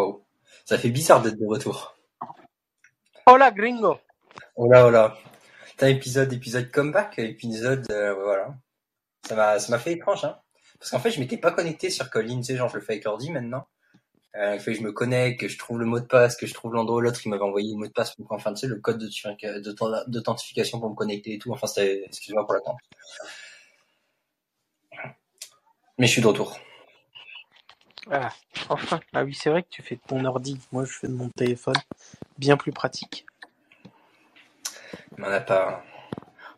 [0.00, 0.24] Wow.
[0.64, 1.94] Ça fait bizarre d'être de retour.
[3.26, 3.98] Hola gringo.
[4.56, 5.14] Oh là.
[5.76, 8.54] T'as épisode, épisode comeback, épisode, euh, voilà.
[9.28, 10.38] Ça m'a, ça m'a fait étrange, hein.
[10.78, 12.94] Parce qu'en fait, je m'étais pas connecté sur Colin, tu sais, genre, je le fais
[12.94, 13.66] avec l'ordi maintenant.
[14.36, 16.46] Euh, il fait que je me connecte, que je trouve le mot de passe, que
[16.46, 18.66] je trouve l'endroit, l'autre, il m'avait envoyé le mot de passe, pour, enfin, tu sais,
[18.68, 19.06] le code
[20.06, 21.52] d'authentification pour me connecter et tout.
[21.52, 22.78] Enfin, c'était, excuse-moi pour l'attente.
[25.98, 26.58] Mais je suis de retour.
[28.10, 28.32] Ah,
[28.68, 29.00] enfin.
[29.12, 30.58] Ah oui, c'est vrai que tu fais de ton ordi.
[30.72, 31.74] Moi, je fais de mon téléphone.
[32.38, 33.26] Bien plus pratique.
[35.16, 35.84] Il m'en a pas.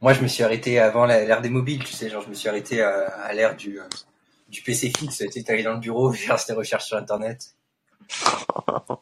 [0.01, 2.49] Moi, je me suis arrêté avant l'ère des mobiles, tu sais, genre, je me suis
[2.49, 3.89] arrêté à, à l'ère du, euh,
[4.49, 5.19] du PC fixe.
[5.19, 7.55] Tu sais, allé dans le bureau, faire des recherches sur Internet.
[8.57, 8.99] oh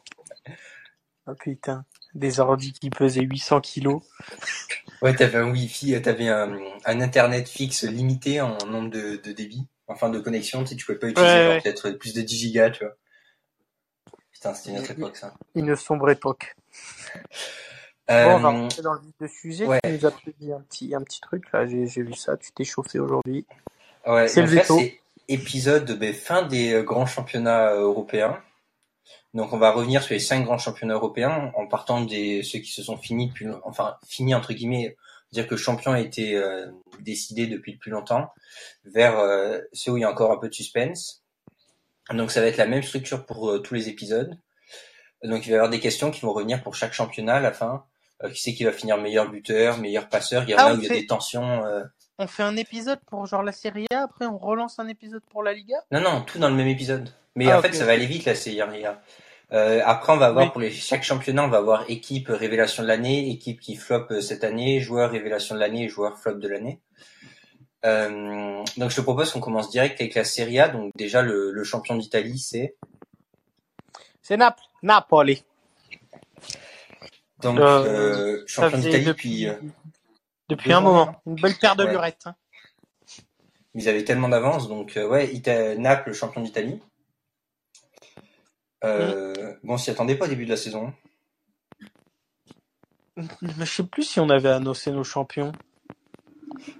[1.39, 4.03] putain, des ordi qui pesaient 800 kilos.
[5.01, 9.67] Ouais, t'avais un Wi-Fi, t'avais un, un Internet fixe limité en nombre de, de débit,
[9.91, 11.61] enfin de connexion, tu sais, tu pouvais pas utiliser Ouais, ouais.
[11.61, 12.95] peut-être plus de 10 gigas, tu vois.
[14.31, 15.33] Putain, c'était une autre époque, ça.
[15.55, 16.55] Une sombre époque.
[18.09, 19.65] Euh, Bon, on va rentrer dans le vif du sujet.
[19.65, 19.79] ouais.
[19.83, 21.65] Tu nous as prévu un petit, un petit truc, là.
[21.67, 22.35] J'ai j'ai vu ça.
[22.35, 23.45] Tu t'es chauffé aujourd'hui.
[24.05, 24.79] ouais, c'est le veto.
[24.79, 28.41] c'est épisode ben, fin des euh, grands championnats euh, européens.
[29.33, 32.71] Donc on va revenir sur les cinq grands championnats européens en partant des ceux qui
[32.71, 34.97] se sont finis depuis, enfin finis entre guillemets,
[35.31, 36.67] dire que le champion a été euh,
[36.99, 38.31] décidé depuis le plus longtemps,
[38.85, 41.23] vers euh, ceux où il y a encore un peu de suspense.
[42.11, 44.37] Donc ça va être la même structure pour euh, tous les épisodes.
[45.23, 47.51] Donc il va y avoir des questions qui vont revenir pour chaque championnat à la
[47.53, 47.85] fin.
[48.23, 50.43] Euh, qui c'est qui va finir meilleur buteur, meilleur passeur.
[50.43, 51.63] Il y en Ah, a où il y a des tensions.
[52.19, 55.41] On fait un épisode pour genre la Serie A, après on relance un épisode pour
[55.41, 55.77] la Liga?
[55.91, 57.09] Non, non, tout dans le même épisode.
[57.35, 58.99] Mais Ah, en fait, ça va aller vite, là, c'est rien.
[59.53, 60.51] Euh, après, on va avoir Oui.
[60.51, 64.21] pour les, chaque championnat, on va avoir équipe révélation de l'année, équipe qui flop euh,
[64.21, 66.79] cette année, joueur révélation de l'année et joueur flop de l'année.
[67.83, 70.69] Euh, donc, je te propose qu'on commence direct avec la Serie A.
[70.69, 72.75] Donc, déjà, le, le champion d'Italie, c'est?
[74.21, 74.61] C'est Naples.
[74.83, 75.43] Napoli.
[77.41, 77.83] donc Euh,
[78.37, 79.03] euh, champion d'Italie.
[79.03, 79.55] depuis, Puis euh,
[80.47, 81.21] depuis un moment.
[81.25, 81.91] Une belle paire de Ouais.
[81.91, 82.21] lurettes.
[82.25, 82.35] hein.
[83.73, 84.67] ils avaient tellement d'avance.
[84.69, 86.79] Donc, euh, ouais, Ita- Naples, champion d'Italie.
[88.83, 90.93] Euh, Bon, on s'y attendait pas au début de la saison.
[93.41, 95.51] Je sais plus si on avait annoncé nos champions.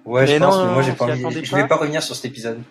[0.06, 1.20] Ouais, je pense, mais moi, j'ai pas envie.
[1.20, 1.68] attendait Je vais pas.
[1.70, 2.62] pas revenir sur cet épisode.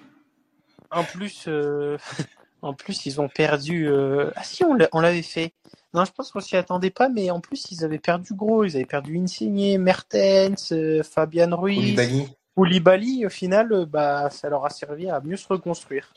[0.91, 1.97] En plus, euh,
[2.63, 3.87] en plus, ils ont perdu.
[3.89, 5.53] euh, Ah si, on l'a- on l'avait fait.
[5.95, 8.65] Non, je pense qu'on s'y attendait pas, mais en plus, ils avaient perdu gros.
[8.65, 12.29] Ils avaient perdu Insigne, Mertens, euh, Fabian Ruiz, Koulibaly.
[12.57, 13.27] Koulibaly.
[13.27, 16.13] Au final, euh, bah, ça leur a servi à mieux se reconstruire.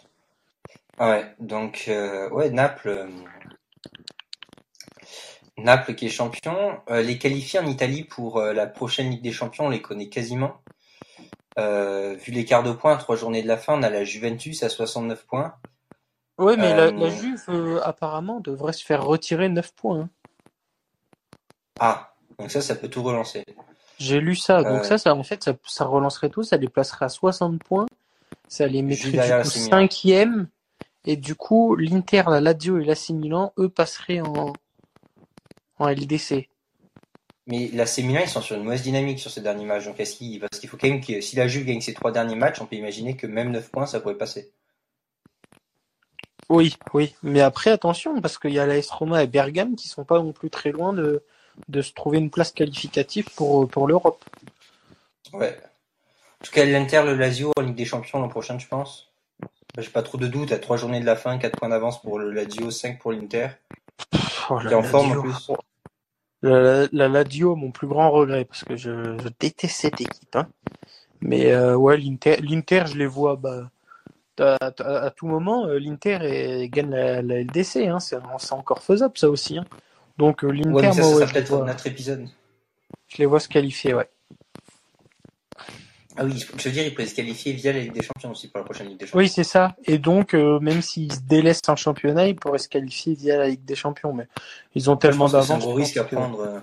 [1.00, 3.08] Ouais, donc euh, ouais, Naples, euh,
[5.58, 6.80] Naples qui est champion.
[6.90, 10.62] Euh, les qualifiés en Italie pour la prochaine Ligue des Champions, on les connaît quasiment.
[11.58, 15.26] Vu l'écart de points, trois journées de la fin, on a la Juventus à 69
[15.26, 15.56] points.
[16.40, 20.00] Ouais, mais la, la Juve, apparemment, devrait se faire retirer 9 points.
[20.02, 20.10] hein.
[21.80, 23.46] Ah, donc ça, ça peut tout relancer.
[24.00, 24.64] J'ai lu ça.
[24.64, 26.42] Donc ça, ça, en fait, ça, ça relancerait tout.
[26.44, 27.86] Ça les placerait à 60 points.
[28.48, 30.48] Ça les mettrait du coup cinquième.
[31.06, 34.54] Et du coup, l'Inter, la Lazio et l'AC Milan, eux, passeraient en,
[35.80, 36.50] en LDC.
[37.46, 39.86] Mais la Milan, ils sont sur une mauvaise dynamique sur ces derniers matchs.
[39.86, 42.12] Donc est-ce qu'il, parce qu'il faut quand même que si la Juve gagne ses trois
[42.12, 44.54] derniers matchs, on peut imaginer que même 9 points, ça pourrait passer.
[46.50, 47.16] Oui, oui.
[47.22, 50.32] Mais après, attention, parce qu'il y a l'AS Roma et Bergame qui sont pas non
[50.32, 51.24] plus très loin de,
[51.68, 54.24] de se trouver une place qualificative pour, pour l'Europe.
[55.34, 55.58] Ouais.
[56.42, 59.13] En tout cas, l'Inter, le Lazio en Ligue des Champions l'an prochain, tu penses?
[59.78, 60.52] J'ai pas trop de doutes.
[60.52, 63.48] À trois journées de la fin, 4 points d'avance pour le Lazio, 5 pour l'Inter.
[64.50, 65.52] Oh, Qui est en forme en plus.
[66.42, 70.36] La, la, la Lazio, mon plus grand regret, parce que je, je déteste cette équipe.
[70.36, 70.48] Hein.
[71.22, 73.72] Mais euh, ouais, l'Inter, l'Inter, je les vois bah,
[74.40, 75.68] à, à- à tout moment.
[75.68, 77.88] euh, L'Inter gagne la, la LDC.
[77.88, 78.00] Hein.
[78.00, 79.58] C'est, c'est encore faisable, ça aussi.
[79.58, 79.66] Hein.
[80.18, 81.88] Donc l'Inter, Ouais, mais ça, moi, ça ouais, sera je, les peut-être vois, un autre
[81.88, 82.28] épisode.
[83.08, 83.94] je les vois se qualifier.
[83.94, 84.10] Ouais.
[86.16, 88.48] Ah oui, je veux dire, ils pourraient se qualifier via la Ligue des Champions aussi
[88.48, 89.20] pour la prochaine Ligue des Champions.
[89.20, 89.76] Oui, c'est ça.
[89.86, 93.48] Et donc, euh, même s'ils se délaissent un championnat, ils pourraient se qualifier via la
[93.48, 94.14] Ligue des Champions.
[94.14, 94.28] Mais
[94.76, 95.64] ils ont tellement que c'est un d'avance.
[95.64, 96.40] gros risque à prendre.
[96.42, 96.60] euh,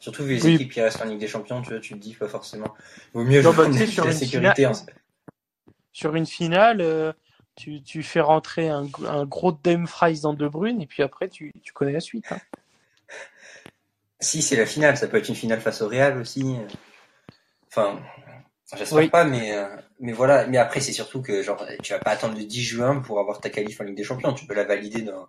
[0.00, 0.54] Surtout vu les Oui.
[0.54, 2.74] équipes qui restent en Ligue des Champions, tu vois, tu te dis pas forcément.
[3.12, 4.64] Vaut mieux Non, jouer bah, sur une sécurité.
[4.64, 4.72] hein.
[5.92, 7.12] Sur une finale, euh,
[7.56, 11.52] tu, tu fais rentrer un, un gros Dumfries dans De Bruyne et puis après, tu,
[11.62, 12.24] tu connais la suite.
[12.32, 12.38] hein.
[14.20, 16.56] Si c'est la finale, ça peut être une finale face au Real aussi.
[17.68, 17.98] Enfin,
[18.76, 19.08] j'espère Oui.
[19.08, 19.66] pas, mais euh,
[20.00, 20.46] mais voilà.
[20.46, 23.40] Mais après, c'est surtout que genre, tu vas pas attendre le 10 juin pour avoir
[23.40, 24.32] ta qualif en Ligue des Champions.
[24.32, 25.28] Tu peux la valider dans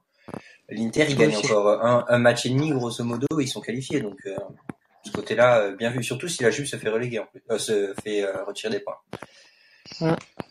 [0.69, 1.05] l'Inter.
[1.09, 4.01] Ils Oui, gagnent encore un, un match et demi, grosso modo, et ils sont qualifiés.
[4.01, 6.03] Donc euh, de ce côté-là, euh, bien vu.
[6.03, 8.79] Surtout si la Juve se fait reléguer, en plus, euh, se fait euh, retirer des
[8.79, 8.97] points.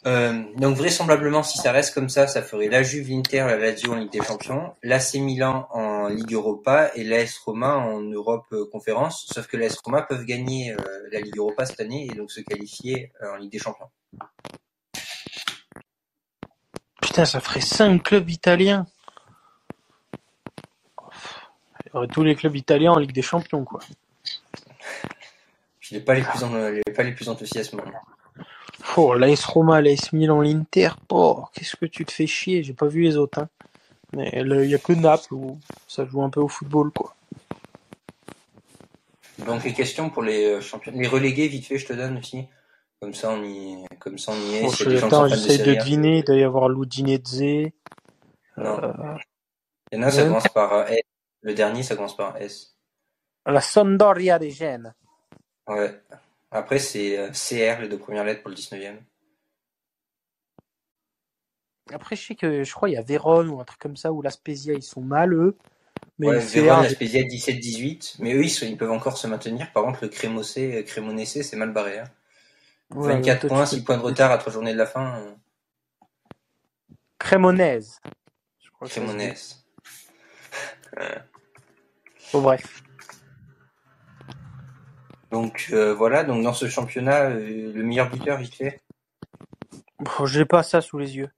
[0.06, 3.92] Euh, donc vraisemblablement, si ça reste comme ça, ça ferait la Juve, l'Inter, la Lazio
[3.92, 8.66] en Ligue des Champions, l'AC Milan en Ligue Europa et l'AS Roma en Europe euh,
[8.70, 9.26] Conférence.
[9.32, 10.76] Sauf que l'AS Roma peuvent gagner euh,
[11.12, 13.88] la Ligue Europa cette année et donc se qualifier euh, en Ligue des Champions.
[17.00, 18.86] Putain, ça ferait 5 clubs italiens.
[21.86, 23.80] Il y aurait tous les clubs italiens en Ligue des Champions, quoi.
[25.80, 26.52] Je n'ai pas les plus en-
[26.94, 27.82] pas les plus enthousiasmants.
[28.96, 30.90] Oh, l'AS Roma, l'AS Milan, l'Inter.
[31.10, 32.62] Oh, qu'est-ce que tu te fais chier.
[32.62, 33.40] J'ai pas vu les autres.
[33.40, 33.48] Hein.
[34.12, 37.14] Mais il y a que Naples où ça joue un peu au football, quoi.
[39.46, 42.46] Donc les questions pour les euh, champions, les relégués, vite fait, je te donne aussi.
[43.00, 44.62] Comme ça, on y, comme ça, on y est.
[44.62, 45.30] Bon, je- fans de
[45.64, 46.18] de deviner.
[46.18, 47.70] Il doit y avoir Ludinese.
[48.58, 48.82] Non.
[48.82, 48.92] Euh,
[49.92, 51.00] Il y en a, ça commence par euh, S.
[51.42, 52.76] Le dernier, ça commence par S.
[53.46, 54.92] la Sampdoria des Gènes.
[55.66, 55.98] Ouais.
[56.50, 58.99] Après, c'est euh, CR, les deux premières lettres pour le 19e.
[61.93, 64.12] Après, je sais que je crois qu'il y a Vérone ou un truc comme ça
[64.12, 65.56] où la Spezia ils sont mal eux.
[66.19, 68.17] Mais ouais, Vérone, un- la Spezia 17-18.
[68.20, 69.73] Mais eux, ils, sont- ils peuvent encore se maintenir.
[69.73, 71.99] Par contre, le Crémosé, euh, Crémonessé, c'est mal barré.
[71.99, 72.05] hein.
[72.91, 73.76] Ouais, 24 toi, tu points, sais.
[73.76, 75.20] 6 points de retard à 3 journées de la fin.
[75.20, 75.35] euh,
[77.19, 78.00] Crémonaise.
[78.62, 79.06] Je crois que ça se dit.
[79.08, 79.64] Crémonesse.
[82.32, 82.82] Bon, bref.
[85.30, 88.80] Donc euh, voilà, donc dans ce championnat, euh, le meilleur buteur, vite fait,
[90.00, 91.30] Bon, j'ai pas ça sous les yeux.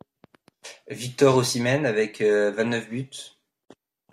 [0.88, 3.10] Victor Osimhen avec euh, 29 buts.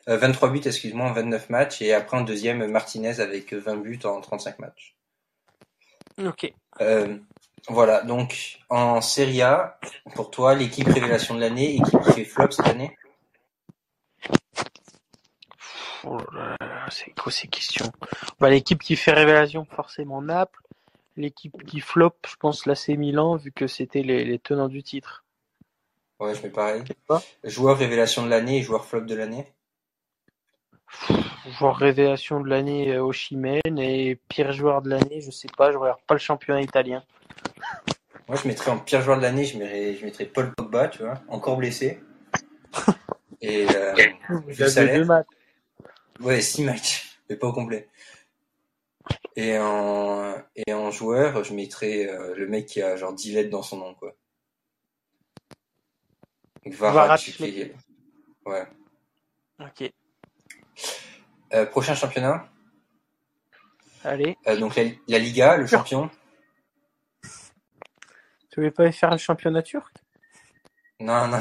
[0.07, 1.83] Euh, 23 buts, excuse-moi, en 29 matchs.
[1.83, 4.95] Et après, un deuxième, Martinez avec euh, 20 buts en 35 matchs.
[6.25, 6.51] Ok.
[6.81, 7.17] Euh,
[7.67, 9.79] voilà, donc en Serie A,
[10.15, 12.97] pour toi, l'équipe révélation de l'année, équipe qui fait flop cette année?
[16.03, 17.91] Oh là là, c'est quoi ces questions
[18.39, 20.61] bah, L'équipe qui fait révélation, forcément Naples.
[21.17, 25.25] L'équipe qui flop, je pense l'AC Milan, vu que c'était les, les tenants du titre.
[26.19, 26.83] Ouais, je mets pareil.
[27.43, 29.45] Joueur révélation de l'année et joueur flop de l'année?
[31.57, 33.61] Joueur révélation de l'année, euh, Oshimen.
[33.77, 37.03] Et pire joueur de l'année, je sais pas, je regarde pas le championnat italien.
[38.27, 40.99] Moi, je mettrais en pire joueur de l'année, je mettrais, je mettrais Paul Pogba, tu
[41.03, 41.99] vois, encore blessé.
[43.41, 43.95] Et euh,
[44.47, 44.95] Il Vu a le salaire.
[44.99, 45.27] deux matchs.
[46.19, 47.87] Ouais, 6 matchs, mais pas au complet.
[49.35, 53.49] Et en, et en joueur, je mettrais euh, le mec qui a genre 10 lettres
[53.49, 54.13] dans son nom, quoi.
[56.65, 57.67] Kvaratskhelia.
[58.45, 58.67] Ouais.
[59.59, 59.91] Ok.
[61.53, 62.47] Euh, prochain championnat,
[64.03, 64.37] Allez.
[64.47, 66.09] euh, donc la, la Liga, le champion.
[68.51, 69.95] Tu veux pas faire le championnat turc?
[70.99, 71.39] Non, non,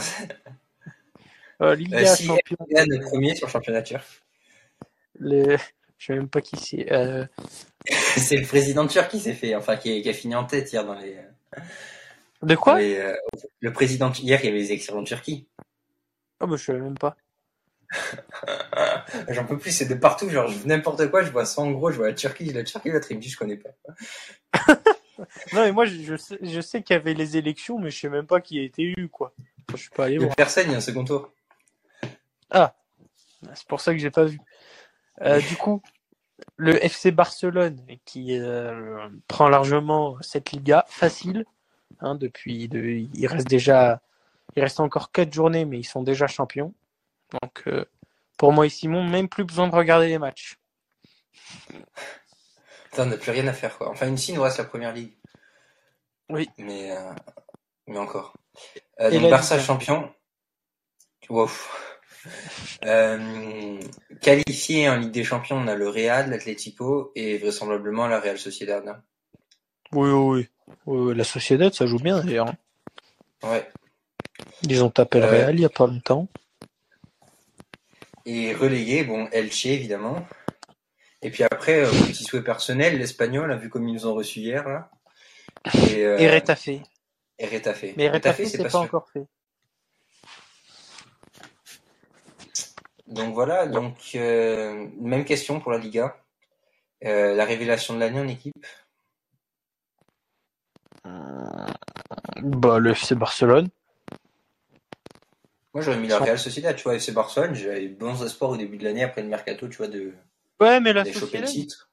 [1.63, 2.57] euh, Liga, si, champion.
[2.71, 4.07] Le premier sur le championnat turc.
[5.21, 5.57] Le...
[5.99, 6.93] Je sais même pas qui c'est.
[6.93, 7.27] Euh...
[7.89, 10.85] C'est le président turc qui s'est fait, enfin qui, qui a fini en tête hier
[10.85, 11.17] dans les.
[12.43, 12.79] De quoi?
[12.79, 13.15] les, euh,
[13.61, 15.47] le président hier, il y avait les élections en Turquie.
[16.41, 17.17] Ah bah je sais même pas.
[19.29, 21.91] J'en peux plus, c'est de partout, genre je- n'importe quoi, je vois ça en gros,
[21.91, 23.71] je vois la Turquie, la Turquie, l'autre il me dit je connais pas.
[25.53, 28.09] Non mais moi je, sais, je sais qu'il y avait les élections, mais je sais
[28.09, 29.33] même pas qui a été élu quoi.
[29.73, 30.37] Je suis pas allé Il y a voir.
[30.37, 31.33] personne, il y a un second tour.
[32.53, 34.39] C'est pour ça que j'ai pas vu.
[35.23, 35.83] Euh, du coup,
[36.57, 41.45] le FC Barcelone qui euh, prend largement cette Liga facile.
[42.01, 44.01] Hein, depuis, de, il reste déjà,
[44.55, 46.75] il reste encore quatre journées, mais ils sont déjà champions.
[47.43, 47.85] Donc euh,
[48.37, 50.59] pour moi et Simon, même plus besoin de regarder les matchs.
[52.91, 53.91] Putain, on n'a plus rien à faire quoi.
[53.91, 55.17] Enfin, ici, il nous reste la première ligue.
[56.29, 56.49] Oui.
[56.59, 56.95] Mais,
[57.87, 58.35] mais encore.
[59.01, 60.13] Donc Barça champion.
[61.29, 61.51] Wow.
[62.85, 63.81] Euh,
[64.21, 68.87] qualifié en Ligue des Champions, on a le Real, l'Atlético et vraisemblablement la Real Sociedad.
[68.89, 69.03] hein.
[69.93, 70.49] Oui, oui,
[70.87, 71.15] oui.
[71.17, 72.49] La Sociedad, ça joue bien d'ailleurs.
[72.49, 73.49] hein.
[73.49, 73.69] Ouais.
[74.63, 76.29] Ils ont tapé le Euh, Real il y a pas longtemps.
[78.27, 80.27] Et relégué, bon, Elche évidemment.
[81.23, 84.41] Et puis après, euh, petit souhait personnel, l'Espagnol, a vu comme ils nous ont reçus
[84.41, 84.91] hier là.
[85.89, 86.69] Et, euh, Et Retafe.
[86.69, 86.83] et
[87.47, 87.85] Retafe.
[87.97, 89.27] Mais Retafe, Retafe, c'est pas, encore fait.
[93.09, 96.17] Donc voilà, donc euh, même question pour la Liga.
[97.05, 98.67] Euh, la révélation de l'année en équipe.
[102.43, 103.69] Bah, le FC Barcelone.
[105.75, 108.79] Moi j'aurais mis la Real Sociedad, tu vois, FC Barcelone, j'avais bons espoirs au début
[108.79, 110.13] de l'année après le mercato, tu vois, de
[110.61, 111.91] Ouais, mais la choper le Sociedad, titre.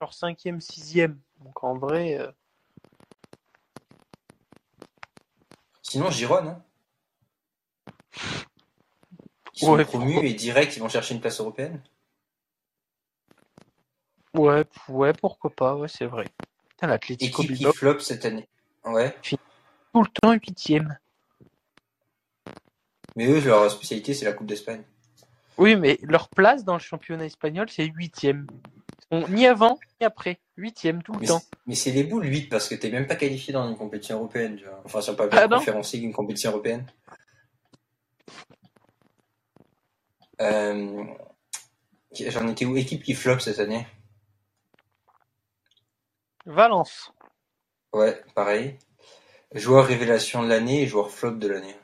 [0.00, 1.20] genre cinquième, sixième.
[1.44, 2.30] Donc en vrai, euh,
[5.82, 6.62] Sinon Giron, hein.
[9.56, 11.80] Ils sont Ouais, promus et direct ils vont chercher une place européenne.
[14.34, 16.26] ouais, ouais, pourquoi pas, ouais, c'est vrai.
[16.68, 18.48] Putain, l'Atlético Équipe qui flop cette année.
[18.84, 19.16] Ouais.
[19.92, 20.98] tout le temps huitième.
[23.16, 24.82] Mais eux, leur spécialité, c'est la Coupe d'Espagne.
[25.56, 28.46] Oui, mais leur place dans le championnat espagnol, c'est huitième.
[29.10, 30.38] Ni avant, ni après.
[30.58, 31.42] Huitième tout le Mais temps.
[31.66, 34.56] Mais c'est les boules 8 parce que t'es même pas qualifié dans une compétition européenne.
[34.56, 34.82] Tu vois.
[34.84, 36.86] Enfin, sur papier Ah non conférence une compétition européenne.
[40.40, 41.04] Euh,
[42.12, 42.76] J'en étais où?
[42.76, 43.86] Équipe qui flop cette année
[46.46, 47.12] Valence.
[47.92, 48.78] Ouais, pareil.
[49.54, 51.76] Joueur révélation de l'année et joueur flop de l'année.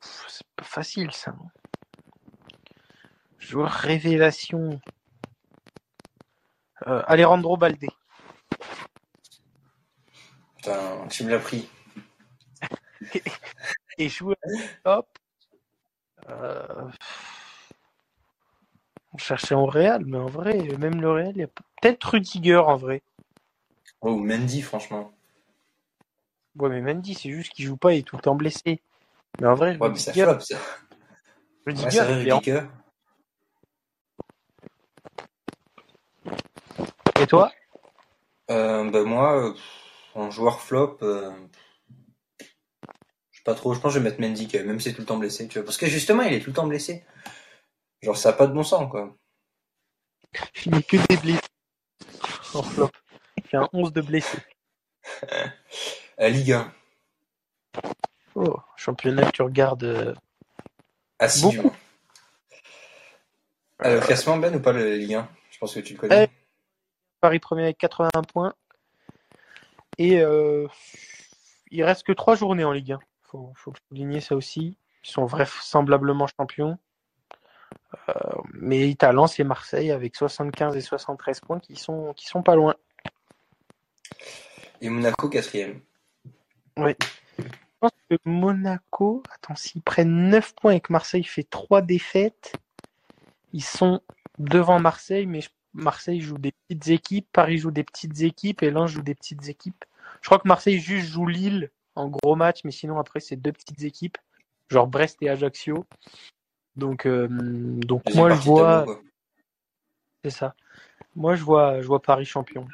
[0.00, 1.32] C'est pas facile, ça.
[1.32, 1.48] non
[3.38, 4.80] Joueur révélation.
[6.86, 7.86] Euh, Alejandro Balde.
[10.56, 11.68] Putain, tu me l'as pris.
[13.98, 14.36] Et joueur
[14.84, 15.19] hop.
[16.28, 16.90] Euh...
[19.12, 22.56] On cherchait en Real, mais en vrai, même le Real, il y a peut-être Rudiger
[22.56, 23.02] en vrai.
[24.00, 25.12] Oh, Mendy, franchement.
[26.56, 28.80] Ouais, mais Mendy, c'est juste qu'il joue pas, il est tout le temps blessé.
[29.40, 30.56] Mais en vrai, Ouais, mais ça Rudiger, flop, ça.
[31.66, 32.62] Rudiger, Ouais, en- Rudiger.
[37.20, 37.52] Et toi?
[38.50, 39.54] Euh, bah, moi, euh,
[40.14, 41.32] en joueur flop, euh,
[43.40, 45.06] sais pas trop, je pense que je vais mettre Mendy, même, si c'est tout le
[45.06, 45.64] temps blessé, tu vois.
[45.64, 47.04] Parce que justement, il est tout le temps blessé.
[48.02, 49.16] Genre, ça a pas de bon sens, quoi.
[50.64, 51.40] Il n'est que des blessés.
[52.54, 52.90] En flop.
[53.36, 54.38] Il fait un 11 de blessés.
[56.20, 56.72] Euh, Ligue 1,
[58.34, 59.84] Oh, championnat que tu regardes.
[59.84, 60.14] euh,
[61.18, 61.72] assidûment.
[63.84, 66.24] Euh, le classement, Ben, ou pas le Ligue 1 Je pense que tu le connais.
[66.24, 66.26] Euh,
[67.22, 68.54] Paris premier avec 81 points.
[69.96, 70.68] Et euh,
[71.70, 72.98] il reste que 3 journées en Ligue 1.
[73.30, 74.76] Faut, faut souligner ça aussi.
[75.04, 76.78] Ils sont vraisemblablement champions.
[78.08, 78.12] Euh,
[78.54, 82.74] mais Italie, c'est Marseille avec 75 et 73 points qui sont, qui sont pas loin.
[84.80, 85.80] Et Monaco, quatrième.
[86.76, 86.94] Je
[87.78, 92.56] pense que Monaco, attends, s'ils prennent 9 points et que Marseille fait 3 défaites,
[93.52, 94.00] ils sont
[94.38, 95.40] devant Marseille, mais
[95.72, 99.48] Marseille joue des petites équipes, Paris joue des petites équipes et Lens joue des petites
[99.48, 99.84] équipes.
[100.20, 103.52] Je crois que Marseille juste joue Lille en gros match, mais sinon après c'est deux
[103.52, 104.18] petites équipes,
[104.68, 105.86] genre Brest et Ajaccio.
[106.76, 108.86] Donc, euh, donc Deuxième moi je vois,
[110.24, 110.54] c'est ça.
[111.14, 112.66] Moi je vois, je vois Paris champion.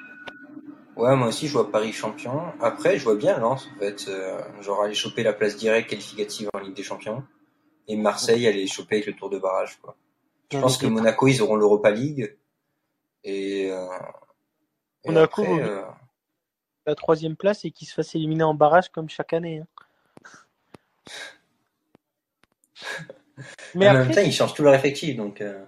[0.96, 2.40] Ouais, moi aussi, je vois Paris champion.
[2.60, 4.08] Après, je vois bien Lens, en fait.
[4.08, 7.22] euh, genre, aller choper la place directe qualificative en Ligue des Champions.
[7.86, 9.94] Et Marseille, aller choper avec le tour de barrage, quoi.
[10.50, 12.36] Je pense que Monaco, ils auront l'Europa League.
[13.24, 13.86] Et, euh,
[15.04, 15.82] Monaco, après, euh,
[16.86, 19.58] la troisième place et qu'ils se fassent éliminer en barrage comme chaque année.
[19.60, 19.66] hein.
[23.74, 25.64] Mais en après, même temps, ils changent tout leur effectif, donc, euh,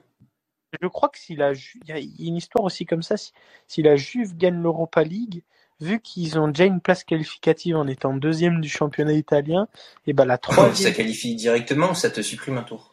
[0.80, 2.86] je crois que si la Ju- il y a il y a une histoire aussi
[2.86, 3.32] comme ça, si,
[3.66, 5.42] si la Juve gagne l'Europa League,
[5.80, 9.68] vu qu'ils ont déjà une place qualificative en étant deuxième du championnat italien,
[10.06, 12.90] et ben la ça troisième, qualifie directement ou ça te supprime un tour?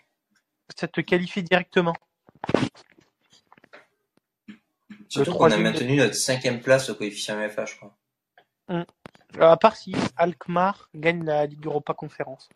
[0.75, 1.93] ça te qualifie directement.
[5.09, 7.97] Surtout qu'on a maintenu notre cinquième place au coefficient MFA, je crois.
[8.69, 8.83] Euh,
[9.39, 12.49] À part si Alkmaar gagne la Ligue Europa Conférence.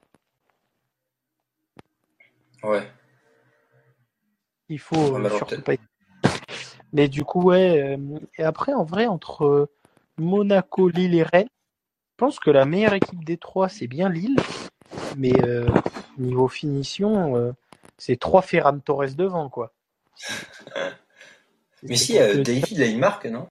[2.63, 2.89] Ouais.
[4.69, 5.73] Il faut euh, surtout pas.
[6.93, 7.97] Mais du coup, ouais.
[7.97, 9.69] euh, et après, en vrai, entre
[10.17, 14.37] Monaco, Lille et Rennes, je pense que la meilleure équipe des trois, c'est bien Lille.
[15.17, 15.67] Mais euh,
[16.17, 17.51] niveau finition, euh,
[17.97, 19.73] c'est trois Ferran Torres devant, quoi.
[21.83, 23.47] Mais si, euh, David, là, il marque, non?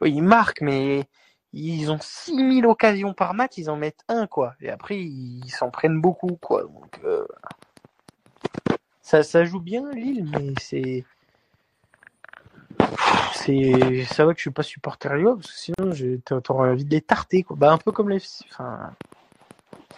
[0.00, 1.04] Oui, ils marquent, mais
[1.52, 4.54] ils ont 6000 occasions par match, ils en mettent un, quoi.
[4.60, 6.62] Et après, ils s'en prennent beaucoup, quoi.
[6.62, 7.26] Donc, euh,
[9.02, 11.04] ça, ça joue bien, Lille, mais c'est.
[13.34, 16.90] C'est, ça va que je suis pas supporter Lillois, parce que sinon, t'aurais envie de
[16.90, 17.56] les tarter, quoi.
[17.56, 18.92] Bah, un peu comme le FC, enfin,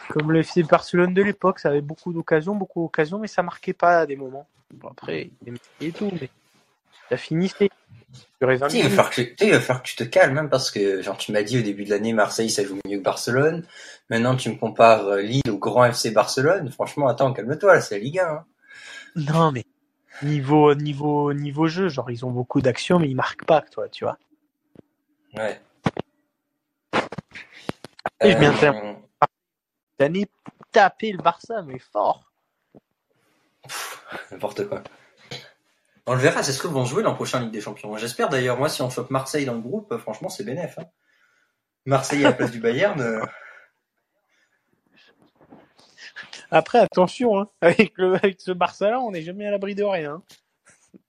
[0.09, 3.73] comme le FC Barcelone de l'époque, ça avait beaucoup d'occasions, beaucoup d'occasions, mais ça marquait
[3.73, 4.47] pas à des moments.
[4.73, 6.30] Bon, après, il et tout, mais
[8.57, 10.38] 20 Tu sais, il va que, tu sais, il va falloir que tu te calmes,
[10.38, 12.99] hein, parce que, genre, tu m'as dit au début de l'année, Marseille, ça joue mieux
[12.99, 13.64] que Barcelone.
[14.11, 16.71] Maintenant, tu me compares euh, Lille au grand FC Barcelone.
[16.71, 18.26] Franchement, attends, calme-toi, là, c'est la Ligue 1.
[18.28, 18.45] hein.
[19.16, 19.64] Non, mais
[20.23, 24.04] niveau, niveau, niveau jeu, genre, ils ont beaucoup d'actions, mais ils marquent pas, toi, tu
[24.04, 24.19] vois.
[25.35, 25.61] Ouais.
[28.25, 28.97] Et je viens de Euh, faire-
[29.92, 30.26] Cette année,
[30.73, 32.31] taper le Barça, mais fort.
[34.31, 34.83] N'importe quoi.
[36.06, 37.97] On le verra, c'est ce que vont jouer l'an prochain Ligue des Champions.
[37.97, 40.78] J'espère d'ailleurs, moi, si on chope Marseille dans le groupe, euh, franchement, c'est bénef.
[40.78, 40.87] Hein.
[41.87, 43.00] Marseille à la place du Bayern.
[43.00, 43.25] euh,
[46.50, 50.23] Après, attention, hein, avec, le, avec ce Barça-là, on n'est jamais à l'abri de rien.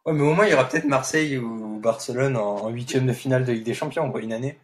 [0.05, 3.45] Ouais, mais au moins, il y aura peut-être Marseille ou Barcelone en huitième de finale
[3.45, 4.59] de Ligue des Champions, quoi, une année.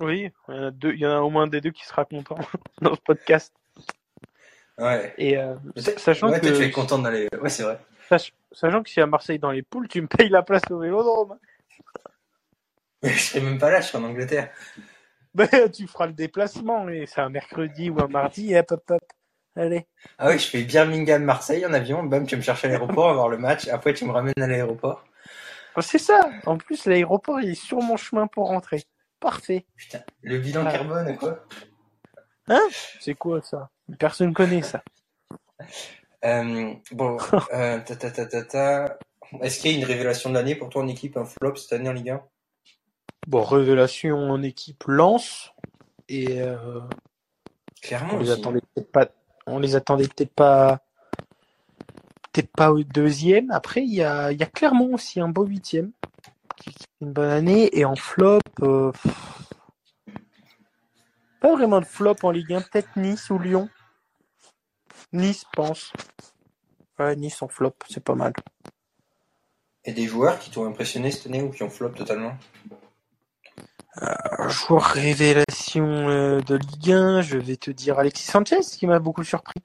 [0.00, 1.84] Oui, il y, en a deux, il y en a au moins des deux qui
[1.84, 2.38] sera content
[2.82, 3.52] dans ce podcast.
[4.78, 5.12] Ouais.
[5.18, 5.54] Et euh,
[5.96, 7.28] sachant ouais, toi, tu que être content d'aller.
[7.40, 7.80] Ouais, c'est vrai.
[8.08, 10.78] Sach- sachant que si à Marseille dans les poules, tu me payes la place au
[10.78, 11.38] Vélodrome.
[13.02, 14.50] Je serai même pas là, je serai en Angleterre.
[15.34, 18.54] Ben, tu feras le déplacement et c'est un mercredi ou un mardi.
[18.54, 19.02] Et hop, hop, hop.
[19.54, 19.86] Allez.
[20.18, 22.02] Ah oui, je fais Birmingham-Marseille en avion.
[22.02, 23.68] Bam, tu me cherches à l'aéroport, va voir le match.
[23.68, 25.04] Après, tu me ramènes à l'aéroport.
[25.76, 26.18] Oh, C'est ça.
[26.46, 28.82] En plus, l'aéroport il est sur mon chemin pour rentrer.
[29.20, 29.64] Parfait.
[29.76, 30.72] Putain, le bilan Ah.
[30.72, 31.44] carbone, quoi.
[32.98, 33.68] C'est quoi ça?
[33.98, 34.82] Personne connaît ça.
[36.24, 37.16] Euh, bon,
[37.52, 38.98] euh, ta, ta, ta, ta, ta.
[39.42, 41.72] Est-ce qu'il y a une révélation de l'année pour toi en équipe, un flop cette
[41.74, 42.22] année en Ligue 1
[43.26, 45.52] Bon, révélation en équipe lance
[46.08, 46.80] et euh,
[47.82, 48.40] Clairement on les aussi.
[48.40, 49.08] attendait peut-être pas.
[49.46, 50.80] On les attendait peut-être pas.
[52.32, 53.50] Peut-être pas au deuxième.
[53.50, 55.92] Après, il y a, il y a Clermont aussi un beau huitième.
[56.56, 56.70] qui
[57.02, 58.40] Une bonne année et en flop.
[58.62, 59.12] euh, pff,
[61.40, 62.62] Pas vraiment de flop en Ligue 1.
[62.62, 63.68] Peut-être Nice ou Lyon.
[65.12, 65.92] Nice, pense.
[66.98, 68.32] Ouais, Nice en flop, c'est pas mal.
[69.84, 72.36] Et des joueurs qui t'ont impressionné cette année ou qui ont flop totalement?
[74.00, 78.98] Un joueur révélation euh, de Ligue 1, je vais te dire Alexis Sanchez, qui m'a
[78.98, 79.60] beaucoup surpris.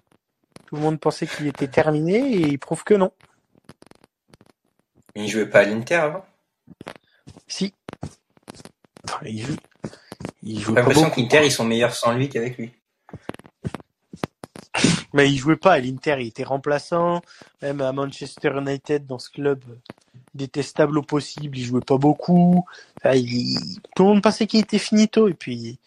[0.65, 3.11] Tout le monde pensait qu'il était terminé et il prouve que non.
[5.15, 6.25] Mais il jouait pas à l'Inter avant?
[7.47, 7.73] Si.
[9.23, 9.55] Il joue.
[10.41, 12.73] Il J'ai l'impression qu'Inter, ils sont meilleurs sans lui qu'avec lui.
[15.13, 17.21] Mais il jouait pas à l'Inter, il était remplaçant.
[17.61, 19.63] Même à Manchester United, dans ce club
[20.33, 22.65] détestable au possible, il jouait pas beaucoup.
[22.97, 25.27] Enfin, il- Tout le monde pensait qu'il était finito.
[25.27, 25.77] Et puis,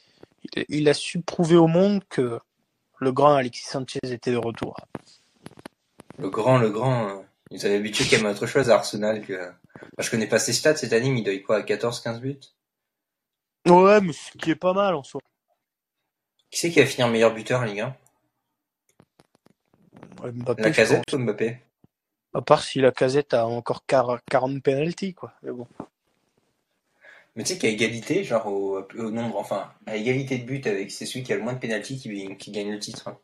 [0.69, 2.39] il- a su prouver au monde que
[3.01, 4.77] le grand Alexis Sanchez était de retour.
[6.19, 9.21] Le grand, le grand, euh, ils avaient habitué quand même à autre chose à Arsenal
[9.23, 9.35] que...
[9.35, 12.21] Enfin, je connais pas ses stats cette année, mais il doit y quoi à 14-15
[12.21, 12.39] buts?
[13.67, 15.21] Ouais, mais ce qui est pas mal en soi.
[16.51, 18.06] Qui c'est qui va finir meilleur buteur en Ligue 1 Ouais,
[20.23, 21.61] Mbappé, La casette ou Mbappé?
[22.35, 25.33] À part si la casette a encore quar- 40 penalties, quoi.
[25.43, 25.67] Mais bon.
[27.35, 30.91] Mais tu sais qu'à égalité, genre au, au nombre, enfin, à égalité de buts avec
[30.91, 33.09] c'est celui qui a le moins de pénalty qui, qui gagne le titre.
[33.09, 33.19] hein.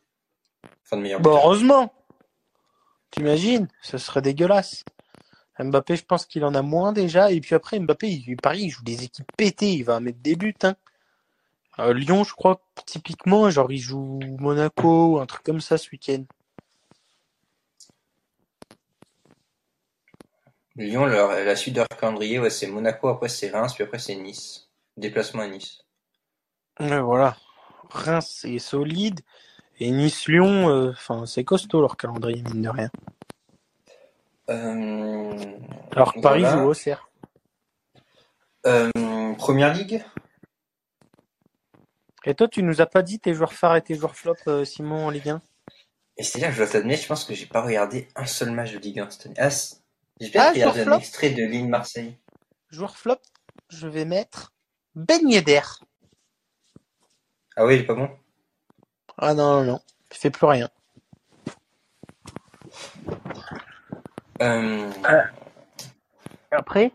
[0.85, 1.37] Enfin, de meilleur buteur.
[1.37, 1.93] heureusement.
[3.11, 3.69] T'imagines?
[3.83, 4.85] Ce serait dégueulasse.
[5.59, 7.31] Mbappé, je pense qu'il en a moins déjà.
[7.31, 9.73] Et puis après, Mbappé, il, pareil, il joue des équipes pétées.
[9.73, 10.55] Il va mettre des buts.
[10.63, 10.75] Hein.
[11.79, 15.89] Euh, Lyon, je crois, typiquement, genre, il joue Monaco ou un truc comme ça ce
[15.91, 16.25] week-end.
[20.77, 24.15] Lyon, la suite de leur calendrier, ouais, c'est Monaco, après c'est Reims, puis après c'est
[24.17, 24.69] Nice.
[24.97, 25.85] Déplacement à Nice.
[26.81, 27.37] Ouais, voilà.
[27.91, 29.21] Reims, c'est solide.
[29.81, 32.91] Et Nice-Lyon, euh, c'est costaud leur calendrier, mine de rien.
[34.51, 35.35] Euh,
[35.93, 36.57] Alors que Paris Voilà.
[36.57, 37.09] joue au Auxerre.
[38.67, 38.91] euh,
[39.39, 40.05] Première Ligue?
[42.25, 44.65] Et toi, tu nous as pas dit tes joueurs phares et tes joueurs flops, euh,
[44.65, 45.43] Simon, en Ligue 1
[46.17, 48.53] Et c'est là que je dois t'admettre, je pense que j'ai pas regardé un seul
[48.53, 49.35] match de Ligue 1 cette année.
[49.39, 49.51] Ah,
[50.31, 52.19] peut-être Ah, regardé sur un flop extrait de Ligne Marseille.
[52.71, 53.19] Joueur flop,
[53.69, 54.53] je vais mettre
[54.95, 55.61] Ben Yedder.
[57.57, 58.11] Ah oui, il est pas bon
[59.19, 59.81] Ah non, non, non.
[60.11, 60.69] Il fait plus rien.
[64.41, 64.91] euh,
[66.51, 66.93] Après?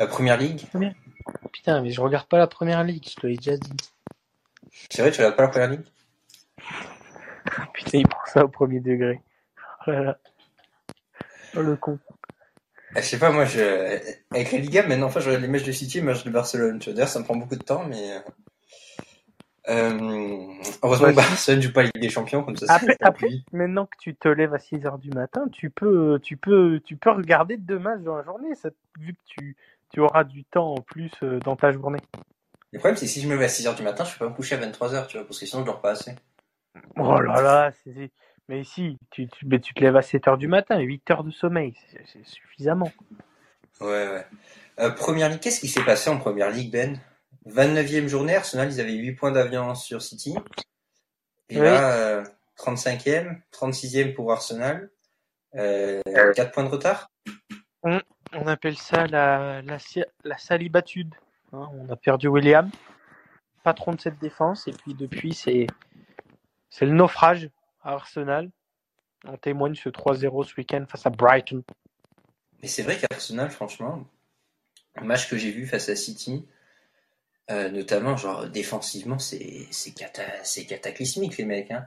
[0.00, 0.66] euh, Première Ligue
[1.52, 3.72] Putain, mais je regarde pas la première ligue, je te l'ai déjà dit.
[4.90, 5.84] C'est vrai, tu regardes pas la Première Ligue?
[7.74, 9.20] Putain, il prend ça au premier degré.
[9.86, 10.18] Oh là là.
[11.58, 11.98] Oh le con.
[12.94, 13.60] Ah, Je sais pas, moi, je...
[14.32, 16.30] avec la Liga, maintenant, enfin, je regarde les matchs de City et les matchs de
[16.30, 16.78] Barcelone.
[16.78, 18.12] Tu vois, d'ailleurs, ça me prend beaucoup de temps, mais...
[18.12, 18.20] euh,
[19.68, 20.46] Euh...
[20.82, 23.86] Heureusement que Barcelone joue pas la Ligue des Champions, comme ça, c'est Après, après, maintenant
[23.86, 27.10] que tu te lèves à 6 heures du matin, tu peux, tu peux, tu peux
[27.10, 29.56] regarder deux matchs dans la journée, ça, vu que tu,
[29.92, 32.00] tu auras du temps en plus euh, dans ta journée.
[32.72, 34.30] Le problème, c'est que si je me lève à 6h du matin, je peux pas
[34.30, 36.12] me coucher à 23h, tu vois, parce que sinon, je dors pas assez.
[36.98, 38.10] Oh là là, c'est-
[38.48, 41.24] mais si, tu, tu, mais tu te lèves à 7 heures du matin, 8 heures
[41.24, 41.74] de sommeil,
[42.06, 42.90] c'est suffisamment.
[43.80, 44.26] Ouais, ouais.
[44.80, 46.98] Euh, première Ligue, qu'est-ce qui s'est passé en Première Ligue, Ben?
[47.46, 50.34] 29e journée, Arsenal, ils avaient 8 points d'avance sur City.
[51.48, 51.64] Et Oui.
[51.64, 52.24] là, euh,
[52.56, 54.90] 35e, 36e pour Arsenal.
[55.54, 56.00] Euh,
[56.34, 57.10] 4 points de retard?
[57.82, 61.14] On appelle ça la, la, salibatude.
[61.52, 61.68] hein.
[61.72, 62.70] on a perdu William,
[63.62, 65.66] patron de cette défense, et puis depuis, c'est
[66.82, 67.48] le naufrage
[67.82, 68.50] à Arsenal.
[69.26, 71.62] On témoigne ce 3-0 ce week-end face à Brighton.
[72.62, 74.04] Mais c'est vrai qu'Arsenal, franchement,
[74.96, 76.46] un match que j'ai vu face à City,
[77.50, 81.70] euh, notamment, genre, défensivement, c'est c'est cata- c'est cataclysmique, les mecs.
[81.70, 81.86] Hein.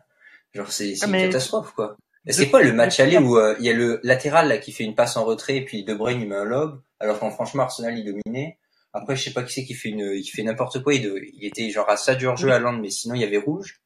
[0.53, 1.95] Genre, c'est c'est Ah, une catastrophe, quoi.
[2.27, 4.83] C'est quoi le match aller où euh, il y a le latéral là qui fait
[4.83, 7.63] une passe en retrait et puis De Bruyne il met un lob, alors qu'en franchement
[7.63, 8.59] Arsenal il dominait.
[8.93, 10.93] Après, je sais pas qui c'est qui fait une, qui fait n'importe quoi.
[10.93, 13.37] Il, il, était genre à ça du hors-jeu à Londres, mais sinon il y avait
[13.37, 13.81] rouge.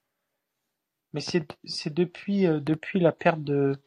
[1.15, 3.77] Mais c'est, depuis, euh, depuis la perte de,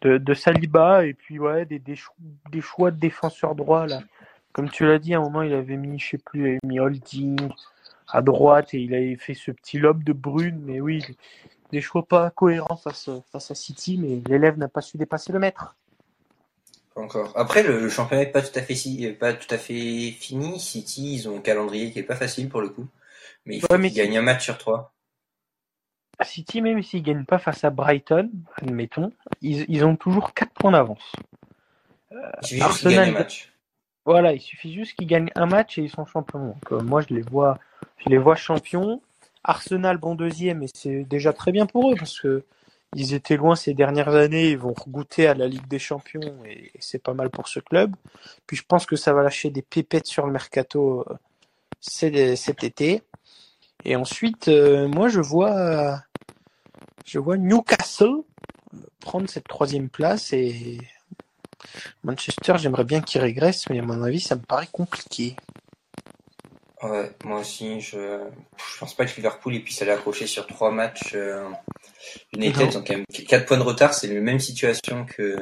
[0.00, 2.16] de, de, Saliba et puis ouais, des, des, choix,
[2.50, 4.02] des choix de défenseur droit là.
[4.52, 6.58] Comme tu l'as dit, à un moment, il avait mis, je sais plus, il avait
[6.64, 7.38] mis Holding
[8.08, 10.60] à droite et il avait fait ce petit lobe de brune.
[10.64, 11.04] Mais oui,
[11.70, 15.38] des choix pas cohérents face, face à City, mais l'élève n'a pas su dépasser le
[15.38, 15.76] maître.
[16.96, 17.32] Encore.
[17.36, 20.58] Après, le, championnat n'est pas tout à fait pas tout à fait fini.
[20.58, 22.86] City, ils ont un calendrier qui est pas facile pour le coup,
[23.46, 24.93] mais il faut qu'ils gagnent un match sur trois.
[26.22, 30.72] City, même s'ils gagnent pas face à Brighton, admettons, ils, ils ont toujours 4 points
[30.72, 31.12] d'avance.
[32.98, 33.52] un match.
[34.04, 36.46] Voilà, il suffit juste qu'ils gagnent un match et ils sont champions.
[36.46, 37.58] Donc, euh, moi, je les vois,
[37.98, 39.00] je les vois champions.
[39.42, 42.44] Arsenal bon deuxième et c'est déjà très bien pour eux parce que
[42.94, 46.70] ils étaient loin ces dernières années, ils vont goûter à la Ligue des Champions et
[46.78, 47.94] c'est pas mal pour ce club.
[48.46, 53.02] Puis je pense que ça va lâcher des pépettes sur le mercato euh, cet été.
[53.84, 56.00] Et ensuite, euh, moi je vois,
[57.04, 58.22] je vois Newcastle
[59.00, 60.78] prendre cette troisième place et
[62.02, 65.36] Manchester, j'aimerais bien qu'il régresse, mais à mon avis, ça me paraît compliqué.
[66.82, 68.20] Ouais, moi aussi, je,
[68.56, 71.12] je pense pas que Liverpool puisse aller accrocher sur trois matchs.
[71.14, 71.48] Euh,
[72.34, 75.36] United ont quand même 4 points de retard, c'est la même situation que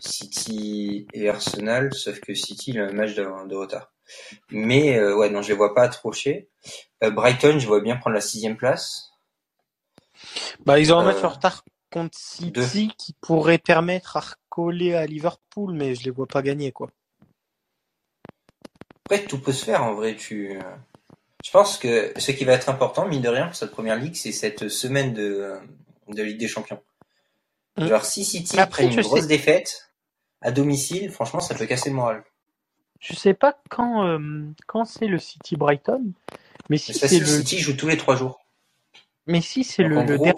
[0.00, 3.24] City et Arsenal, sauf que City il a un match de,
[3.54, 3.90] retard.
[4.50, 6.48] Mais euh, ouais, non, je les vois pas accrocher.
[7.02, 9.10] Euh, Brighton, je vois bien prendre la sixième place.
[10.64, 15.06] Bah, ils ont un match euh, retard contre City qui pourrait permettre à recoller à
[15.06, 16.90] Liverpool, mais je les vois pas gagner, quoi.
[19.04, 20.16] Après, tout peut se faire en vrai.
[20.16, 20.58] Tu,
[21.44, 24.16] je pense que ce qui va être important, mine de rien, pour cette première ligue,
[24.16, 25.58] c'est cette semaine de,
[26.08, 26.82] de Ligue des Champions.
[27.78, 27.86] Mmh.
[27.86, 29.92] Genre, si City Après, une grosse défaite
[30.40, 32.24] à domicile, franchement, ça peut casser le moral.
[32.98, 36.12] Je sais pas quand, euh, quand c'est le City Brighton,
[36.68, 38.40] mais si c'est le City joue tous les trois jours.
[39.26, 40.34] Mais si c'est le, le dernier.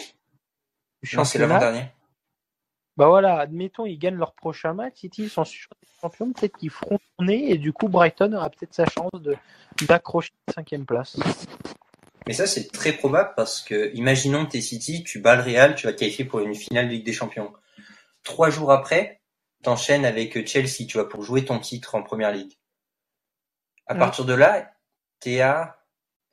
[1.14, 1.86] Non, c'est l'avant-dernier.
[2.96, 5.44] Bah voilà, admettons, ils gagnent leur prochain match, City sont
[6.02, 9.36] champions, peut-être qu'ils feront tourner et du coup Brighton aura peut-être sa chance de
[9.86, 11.16] d'accrocher la cinquième place.
[12.26, 15.76] Mais ça c'est très probable parce que imaginons que t'es City, tu bats le Real,
[15.76, 17.52] tu vas te qualifier pour une finale de Ligue des Champions.
[18.22, 19.19] Trois jours après,
[19.62, 22.58] t'enchaînes avec Chelsea, tu vois, pour jouer ton titre en Première Ligue.
[23.86, 24.72] À partir de là,
[25.18, 25.84] t'es à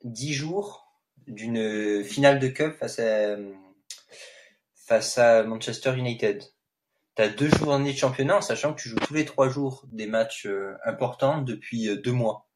[0.04, 0.88] dix jours
[1.26, 3.36] d'une finale de Cup face à
[4.88, 6.42] face à Manchester United.
[7.14, 9.84] Tu as deux journées de championnat en sachant que tu joues tous les trois jours
[9.92, 12.48] des matchs euh, importants depuis euh, deux mois.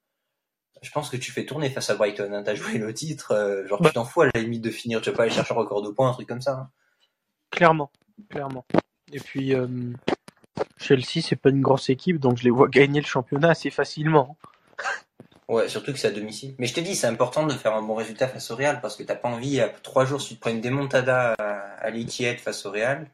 [0.80, 2.32] Je pense que tu fais tourner face à Brighton.
[2.32, 2.42] Hein.
[2.42, 5.02] Tu as joué le titre, euh, genre tu t'en fous à la limite de finir.
[5.02, 6.52] Tu vas pas aller chercher un record de points, un truc comme ça.
[6.52, 6.70] Hein.
[7.50, 7.90] Clairement,
[8.30, 8.64] clairement.
[9.12, 9.54] Et puis
[10.82, 14.36] Chelsea, c'est pas une grosse équipe, donc je les vois gagner le championnat assez facilement.
[15.48, 16.54] Ouais, surtout que c'est à domicile.
[16.58, 18.96] Mais je te dis, c'est important de faire un bon résultat face au Real parce
[18.96, 22.36] que t'as pas envie, à trois jours, si tu te prends une démontada à, à
[22.38, 23.10] face au Real,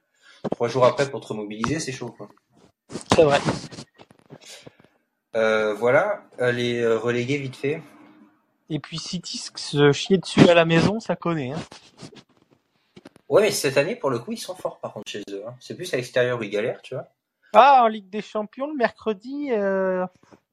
[0.52, 2.28] trois jours après pour te remobiliser, c'est chaud, quoi.
[3.14, 3.40] C'est vrai.
[5.36, 7.82] Euh, voilà, les euh, relégués vite fait.
[8.70, 11.52] Et puis City se chier dessus à la maison, ça connaît.
[11.52, 11.60] Hein.
[13.28, 15.42] Ouais, mais cette année, pour le coup, ils sont forts par contre chez eux.
[15.46, 15.54] Hein.
[15.60, 17.08] C'est plus à l'extérieur où ils galèrent, tu vois.
[17.54, 20.06] Ah, en Ligue des Champions, le mercredi, euh,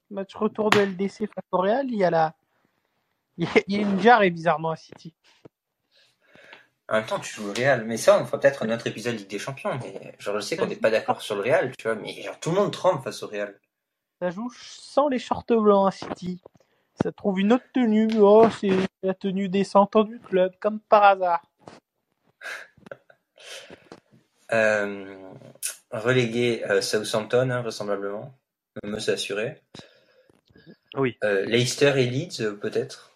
[0.10, 2.34] match retour de LDC face au Real, il y a la,
[3.38, 5.14] il y a une jarre et bizarrement à City.
[6.88, 9.16] En même temps, tu joues le Real, mais ça, on fera peut-être un autre épisode
[9.16, 9.78] Ligue des Champions.
[9.82, 12.40] Mais genre, je sais qu'on n'est pas d'accord sur le Real, tu vois, mais genre,
[12.40, 13.60] tout le monde tremble face au Real.
[14.22, 16.42] Ça joue sans les shorts blancs à City.
[17.02, 18.08] Ça trouve une autre tenue.
[18.20, 18.70] Oh, c'est
[19.04, 21.44] la tenue des ans du club, comme par hasard.
[24.54, 25.34] euh,
[26.00, 28.34] relégué euh, Southampton, hein, vraisemblablement.
[28.84, 29.62] Me c'est assuré.
[30.96, 31.18] Oui.
[31.24, 33.12] Euh, Leicester et Leeds, euh, peut-être.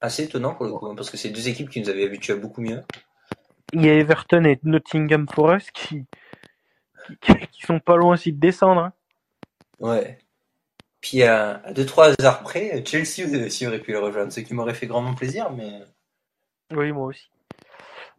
[0.00, 2.34] Assez étonnant pour le coup, hein, parce que c'est deux équipes qui nous avaient habitués
[2.34, 2.82] à beaucoup mieux.
[3.72, 6.04] Il y a Everton et Nottingham Forest qui,
[7.20, 8.82] qui, sont pas loin aussi de descendre.
[8.82, 8.92] Hein.
[9.80, 10.18] Ouais.
[11.00, 14.74] Puis à, deux trois hasards près, Chelsea aussi aurait pu les rejoindre, ce qui m'aurait
[14.74, 15.80] fait grandement plaisir, mais.
[16.72, 17.30] Oui, moi aussi.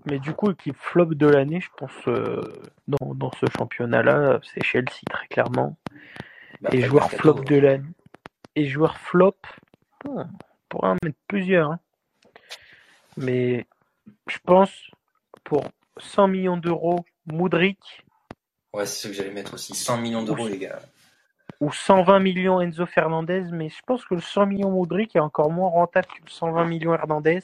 [0.06, 2.42] Mais du coup, équipe flop de l'année, je pense, euh,
[2.88, 5.78] dans, dans ce championnat-là, c'est Chelsea très clairement.
[6.62, 7.90] Bah, et joueur flop de l'année.
[8.56, 9.36] Et joueur flop,
[10.08, 10.26] on
[10.70, 11.72] pourrait en mettre plusieurs.
[11.72, 11.80] Hein.
[13.18, 13.66] Mais
[14.28, 14.72] je pense
[15.44, 15.64] pour
[15.98, 18.06] 100 millions d'euros, Moudric.
[18.74, 19.74] Ouais, c'est ce que j'allais mettre aussi.
[19.76, 20.80] 100 millions d'euros, les gars.
[21.60, 25.50] Ou 120 millions Enzo Fernandez, mais je pense que le 100 millions Moudric est encore
[25.50, 27.42] moins rentable que le 120 millions Hernandez.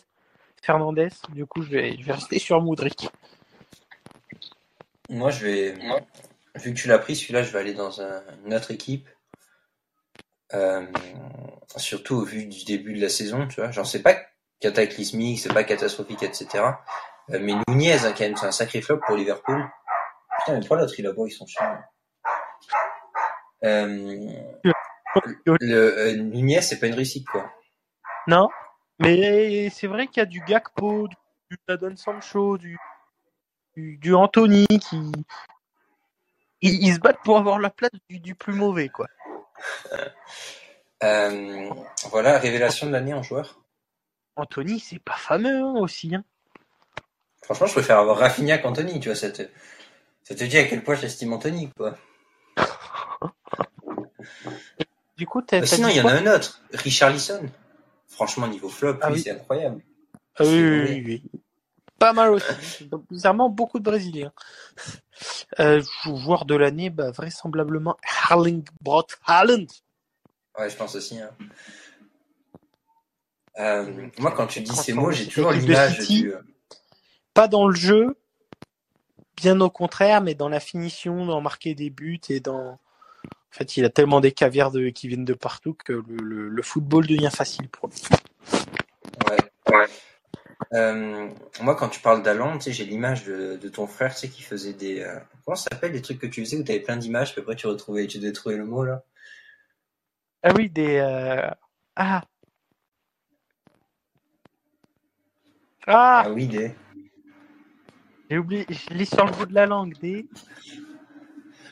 [0.64, 1.10] Fernandez.
[1.30, 3.10] Du coup, je vais, je vais rester sur Moudric.
[5.10, 5.74] Moi, je vais.
[6.56, 8.02] Vu que tu l'as pris, celui-là, je vais aller dans
[8.46, 9.08] une autre équipe.
[10.54, 10.86] Euh,
[11.78, 13.72] surtout au vu du début de la saison, tu vois.
[13.72, 14.16] J'en sais pas
[14.60, 16.48] cataclysmique, c'est pas catastrophique, etc.
[17.32, 19.68] Euh, mais Nunez, hein, quand même, c'est un sacré flop pour Liverpool.
[20.40, 21.78] Putain, mais pourquoi l'autre il là-bas, ils sont chiants.
[23.66, 23.88] Euh,
[25.46, 27.52] le euh, Nunez, c'est pas une réussite, quoi.
[28.28, 28.48] Non,
[29.00, 31.16] mais c'est vrai qu'il y a du Gakpo, du,
[31.52, 32.78] du Jadon Sancho, du,
[33.76, 35.12] du, du Anthony qui
[36.62, 39.08] ils, ils se battent pour avoir la place du, du plus mauvais, quoi.
[41.04, 41.70] Euh,
[42.12, 43.60] voilà, révélation de l'année en joueur.
[44.38, 46.16] Anthony, c'est pas fameux hein, aussi.
[46.16, 46.24] Hein.
[47.42, 49.18] Franchement, je préfère avoir Rafinha qu'Anthony, tu vois.
[49.18, 49.42] Ça te,
[50.24, 51.98] ça te dit à quel point j'estime Anthony, quoi.
[55.18, 57.50] Du coup, t'as, Euh, t'as sinon, il y en a un autre, Richarlison.
[58.14, 59.22] Franchement, niveau flop, Ah oui.
[59.22, 59.82] c'est incroyable.
[60.38, 61.24] Ah oui, oui, oui.
[62.00, 62.86] Pas mal aussi.
[62.88, 64.32] Donc, bizarrement, beaucoup de Brésiliens.
[65.60, 69.68] Euh, joueur de l'année, bah, vraisemblablement Harling Brot Haaland.
[70.58, 71.20] Ouais, je pense aussi.
[71.20, 71.30] hein.
[73.60, 76.34] Euh, moi, quand tu dis ces mots, j'ai toujours l'image du.
[76.34, 76.42] euh,
[77.36, 78.18] Pas dans le jeu,
[79.38, 82.80] bien au contraire, mais dans la finition, dans marquer des buts et dans.
[83.54, 84.90] En fait, il a tellement des caviars de...
[84.90, 88.02] qui viennent de partout que le, le, le football devient facile pour lui.
[89.30, 89.86] Ouais.
[90.74, 91.30] Euh,
[91.62, 94.30] moi, quand tu parles d'Alan, tu sais, j'ai l'image de, de ton frère, tu sais,
[94.30, 95.02] qui faisait des.
[95.02, 97.42] euh, comment ça s'appelle les trucs que tu faisais où tu avais plein d'images, puis
[97.42, 99.04] après tu retrouvais, tu devais trouver le mot là.
[100.42, 100.96] Ah oui, des.
[100.98, 101.48] euh,
[101.96, 102.24] Ah
[105.86, 106.74] Ah Ah oui, des.
[108.32, 110.26] J'ai oublié, je lis sur le bout de la langue, des.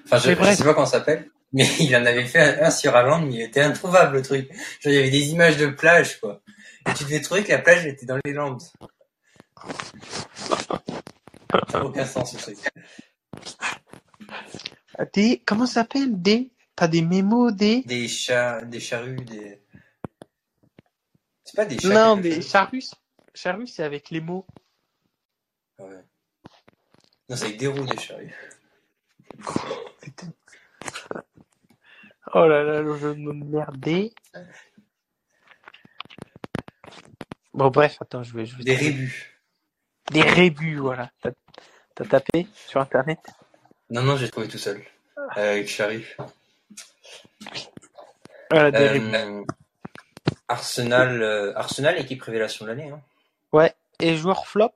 [0.06, 0.52] Enfin, je, C'est vrai.
[0.52, 3.22] je sais pas comment ça s'appelle, mais il en avait fait un, un sur Alan,
[3.22, 4.52] mais il était introuvable le truc.
[4.80, 6.42] Genre, il y avait des images de plage, quoi.
[6.90, 8.64] Et tu devais trouver que la plage était dans les Landes.
[11.70, 12.58] Ça n'a aucun sens, ce truc.
[15.14, 15.42] Des.
[15.46, 16.22] Comment ça s'appelle?
[16.22, 16.52] Des.
[16.76, 17.84] Pas des mémos, des.
[17.84, 19.62] Des chats, des charrues, des.
[21.44, 21.90] C'est pas des chats.
[21.90, 22.50] Non, chose.
[22.50, 22.92] charrus.
[23.34, 24.46] Charrus, c'est avec les mots.
[25.80, 26.04] Ah ouais.
[27.30, 28.34] Non, c'est avec des roues, des charrues.
[32.34, 33.78] Oh là là, le jeu merde.
[33.80, 34.13] Des.
[37.54, 38.46] Bon, bref, attends, je vais.
[38.46, 39.39] Je vais Des rébus.
[40.12, 41.12] Des rébus, voilà.
[41.22, 41.32] T'as
[41.96, 43.20] t'as tapé sur internet
[43.89, 44.82] Non, non, j'ai trouvé tout seul.
[45.38, 46.15] Euh, avec charrue.
[48.50, 49.13] Voilà, des rébus.
[49.15, 49.44] Euh,
[50.48, 52.89] Arsenal, euh, Arsenal, équipe révélation de l'année.
[52.89, 53.02] Hein.
[53.52, 53.74] Ouais.
[54.00, 54.74] Et joueur flop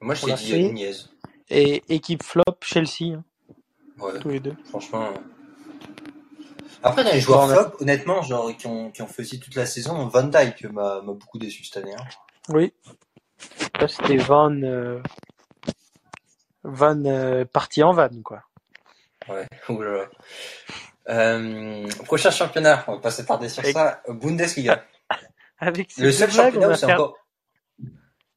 [0.00, 0.92] Moi, je t'ai dit Nunez.
[1.50, 3.24] et équipe flop Chelsea, hein,
[3.98, 4.56] Ouais, tous les deux.
[4.66, 5.04] franchement.
[5.06, 5.18] euh.
[6.82, 9.54] Après, dans les joueurs a- flop, honnêtement, genre, qui ont, qui ont fait aussi toute
[9.54, 11.94] la saison, Van Dyke m'a beaucoup déçu cette année.
[11.94, 12.04] Hein.
[12.50, 12.72] Oui.
[13.80, 14.52] Là, c'était Van.
[14.62, 15.00] euh,
[16.62, 18.42] Van euh, parti en van, quoi.
[19.28, 20.08] Ouais, oulala.
[21.08, 24.02] Euh, prochain championnat, on va pas s'attarder sur Et- ça.
[24.08, 24.84] Bundesliga.
[25.58, 27.18] Avec ces Le deux seul blagues, on championnat où c'est per- encore.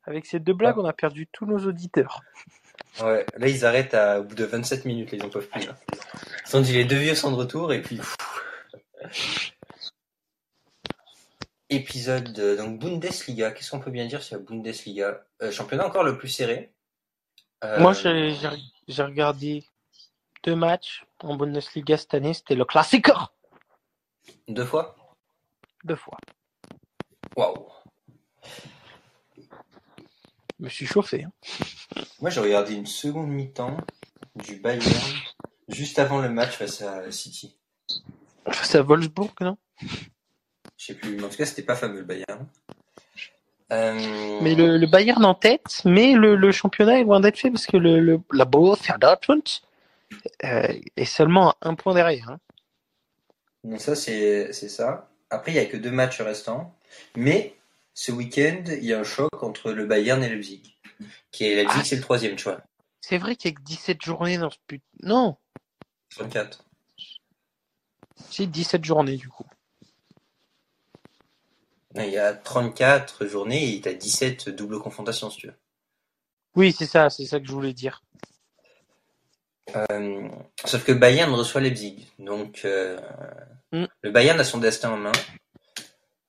[0.06, 2.22] Avec ces deux blagues, on a perdu tous nos auditeurs.
[3.02, 5.66] Ouais, là ils arrêtent à, au bout de 27 minutes, là, ils en peuvent plus.
[5.66, 5.76] Là.
[6.48, 8.00] Ils ont dit les deux vieux sont de retour et puis.
[11.70, 13.52] Épisode de, donc Bundesliga.
[13.52, 15.26] Qu'est-ce qu'on peut bien dire sur la Bundesliga?
[15.42, 16.72] Euh, Championnat encore le plus serré.
[17.64, 19.66] Euh, Moi, j'ai regardé
[20.44, 22.34] deux matchs en Bundesliga cette année.
[22.34, 23.34] C'était le Classiker.
[24.48, 24.96] Deux fois?
[25.84, 26.18] Deux fois.
[27.36, 27.68] Waouh.
[30.60, 31.24] Je me suis chauffé.
[31.26, 31.32] hein.
[32.20, 33.78] Moi j'ai regardé une seconde mi-temps
[34.36, 35.04] du Bayern
[35.70, 37.58] juste avant le match face à City.
[38.64, 39.58] C'est à Wolfsburg, non?
[39.82, 42.48] Je sais plus, mais en tout cas c'était pas fameux le Bayern.
[43.74, 47.52] Euh, Mais le, le Bayern en tête, mais le, le championnat est loin d'être fait
[47.52, 49.44] parce que le, le, la Borussia Dortmund
[50.46, 52.30] euh, est seulement à un point derrière.
[52.30, 52.40] hein.
[53.66, 55.10] Donc ça, c'est ça.
[55.30, 56.74] Après, il y a que deux matchs restants.
[57.18, 57.57] Mais
[58.00, 60.78] ce week-end, il y a un choc entre le Bayern et Leipzig.
[61.32, 61.84] Qui est Leipzig, Ah.
[61.84, 62.62] c'est le troisième, tu vois.
[63.02, 64.84] C'est vrai qu'il y a que 17 journées dans ce but.
[65.02, 65.36] Non,
[66.12, 66.64] 34.
[68.30, 69.46] c'est 17 journées du coup.
[71.96, 75.56] Non, Il y a 34 journées et tu as 17 doubles confrontations, si tu veux.
[76.56, 78.04] Oui, c'est ça, c'est ça que je voulais dire.
[79.76, 80.30] Euh,
[80.66, 82.08] sauf que Bayern reçoit Leipzig.
[82.20, 83.00] Donc, euh,
[83.74, 83.86] Mm.
[84.02, 85.12] le Bayern a son destin en main.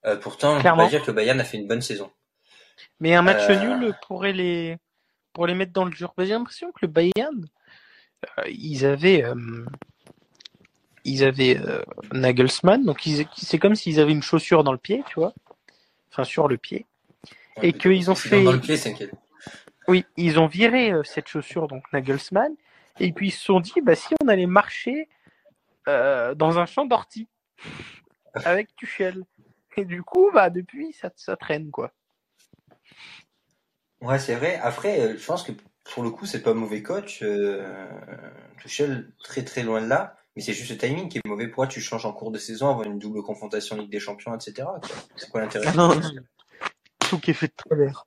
[0.05, 2.11] Euh, pourtant, on peut pas dire que le Bayern a fait une bonne saison.
[2.99, 3.77] Mais un match Euh.
[3.77, 4.77] nul pourrait les
[5.33, 6.13] pour les mettre dans le dur.
[6.17, 7.45] Bah, J'ai l'impression que le Bayern,
[8.39, 9.23] euh, ils avaient
[11.05, 11.59] ils avaient
[12.11, 15.33] Nagelsmann, donc c'est comme s'ils avaient une chaussure dans le pied, tu vois,
[16.11, 16.85] enfin sur le pied.
[17.61, 18.77] Et qu'ils ont fait- Dans le pied.
[19.87, 22.53] Oui, ils ont viré cette chaussure, donc Nagelsmann,
[22.99, 25.07] et puis ils se sont dit, bah, si on allait marcher
[25.87, 27.27] dans un champ d'ortie
[28.45, 29.23] avec Tuchel.
[29.79, 31.93] Et du coup, bah depuis, ça, ça traîne quoi.
[34.01, 34.59] Ouais, c'est vrai.
[34.61, 35.53] Après, euh, je pense que
[35.93, 37.19] pour le coup, c'est pas un mauvais coach.
[37.21, 37.87] Euh,
[38.57, 40.17] Tuchel, très très loin de là.
[40.35, 41.47] Mais c'est juste le timing qui est mauvais.
[41.47, 44.67] Pourquoi tu changes en cours de saison, avoir une double confrontation Ligue des Champions, etc.
[45.15, 46.01] C'est quoi l'intérêt Ah non, non.
[46.99, 48.05] Tout qui est fait de travers.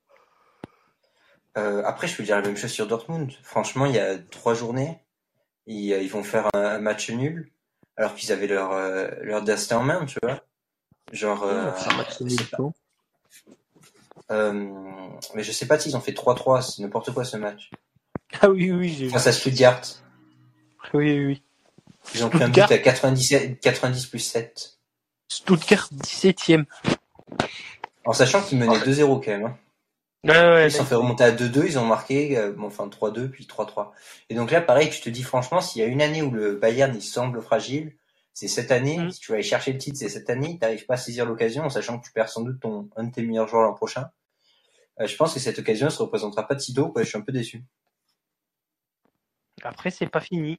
[1.56, 3.32] Euh, après, je peux dire la même chose sur Dortmund.
[3.42, 5.00] Franchement, il y a trois journées,
[5.66, 7.50] ils, ils vont faire un, un match nul,
[7.96, 10.42] alors qu'ils avaient leur euh, leur destin en main, tu vois.
[11.10, 11.70] Genre, euh,
[14.30, 14.70] Euh,
[15.34, 17.70] mais je sais pas s'ils ont fait 3-3, c'est n'importe quoi ce match.
[18.40, 19.08] Ah oui, oui, j'ai.
[19.10, 19.82] Face à Stuttgart,
[20.94, 21.42] Oui, oui,
[22.14, 24.78] ils ont pris un but à 90, 90 plus 7.
[25.28, 26.64] Stuttgart 17ème.
[28.04, 29.44] En sachant qu'ils menaient 2-0 quand même.
[29.46, 29.58] Hein.
[30.24, 32.88] Ouais, ouais, Ils se sont fait remonter à 2-2, ils ont marqué, euh, bon, enfin
[32.88, 33.90] 3-2 puis 3-3.
[34.30, 36.54] Et donc là, pareil, tu te dis franchement, s'il y a une année où le
[36.54, 37.92] Bayern il semble fragile,
[38.34, 38.98] c'est cette année.
[38.98, 39.10] Mm.
[39.10, 40.58] Si tu vas aller chercher le titre, c'est cette année.
[40.58, 43.12] T'arrives pas à saisir l'occasion, en sachant que tu perds sans doute ton un de
[43.12, 44.10] tes meilleurs joueurs l'an prochain.
[45.00, 46.88] Euh, je pense que cette occasion elle se représentera pas de sitôt.
[46.88, 47.02] Quoi.
[47.02, 47.64] Je suis un peu déçu.
[49.62, 50.58] Après, c'est pas fini.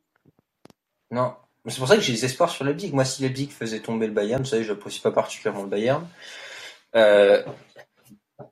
[1.12, 2.92] Non, Mais c'est pour ça que j'ai des espoirs sur Leipzig.
[2.94, 6.08] Moi, si Leipzig faisait tomber le Bayern, vous savez, j'apprécie pas particulièrement le Bayern.
[6.96, 7.44] Euh,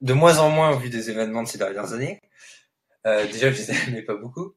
[0.02, 2.22] de moins en moins au vu des événements de ces dernières années.
[3.08, 4.54] Euh, déjà, je les aimais pas beaucoup.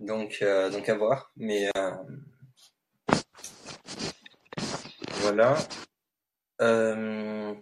[0.00, 1.32] Donc, euh, donc à voir.
[1.36, 1.90] Mais euh,
[5.32, 5.56] voilà.
[6.60, 7.54] Euh,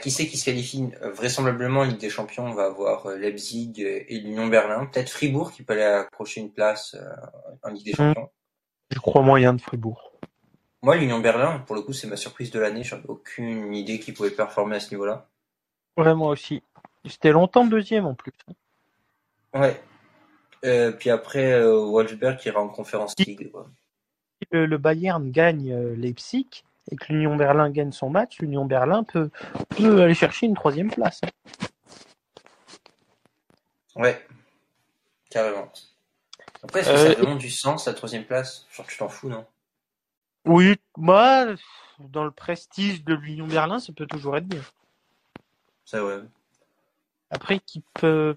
[0.00, 3.72] qui c'est qui se qualifie Vraisemblablement, en Ligue des Champions, on va avoir euh, Leipzig
[3.80, 4.86] et l'Union Berlin.
[4.86, 7.14] Peut-être Fribourg qui peut aller accrocher une place euh,
[7.62, 8.30] en Ligue des Champions.
[8.90, 10.12] Je crois moyen de Fribourg.
[10.82, 12.84] Moi, l'Union Berlin, pour le coup, c'est ma surprise de l'année.
[12.84, 15.28] J'avais aucune idée qu'ils pouvaient performer à ce niveau-là.
[15.96, 16.62] Ouais, moi aussi.
[17.06, 18.32] C'était longtemps deuxième en plus.
[19.54, 19.80] Ouais.
[20.64, 23.50] Euh, puis après, euh, Wolfsberg qui ira en conférence League.
[23.50, 29.04] Si le, le Bayern gagne Leipzig et que l'Union Berlin gagne son match, l'Union Berlin
[29.04, 29.30] peut,
[29.70, 31.20] peut aller chercher une troisième place.
[33.96, 34.26] Ouais.
[35.30, 35.70] Carrément.
[36.62, 38.66] Après, est-ce que Euh, ça a vraiment du sens, la troisième place?
[38.70, 39.46] Genre, tu t'en fous, non?
[40.46, 41.46] Oui, moi,
[41.98, 44.62] dans le prestige de l'Union Berlin, ça peut toujours être bien.
[45.84, 46.20] Ça, ouais.
[47.30, 48.36] Après, qui peut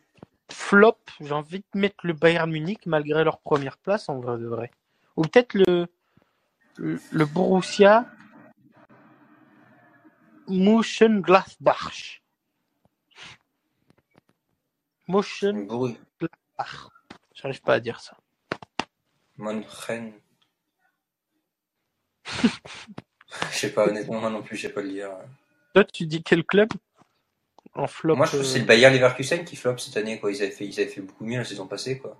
[0.50, 4.48] flop, j'ai envie de mettre le Bayern Munich malgré leur première place en vrai de
[4.48, 4.72] vrai.
[5.18, 5.88] Ou peut-être le,
[6.78, 8.06] le Borussia
[10.48, 12.22] Mönchengladbach.
[15.08, 16.90] Mönchengladbach.
[17.34, 18.18] J'arrive pas à dire ça.
[19.38, 20.14] Monchen.
[23.52, 25.12] Je sais pas, honnêtement, moi non plus, je sais pas le dire.
[25.74, 26.70] Toi, tu dis quel club?
[27.76, 30.20] En flop Moi, je trouve que euh, c'est le Bayer Leverkusen qui flop cette année,
[30.20, 30.32] quoi.
[30.32, 32.18] Ils avaient fait, ils avaient fait beaucoup mieux la saison passée, quoi.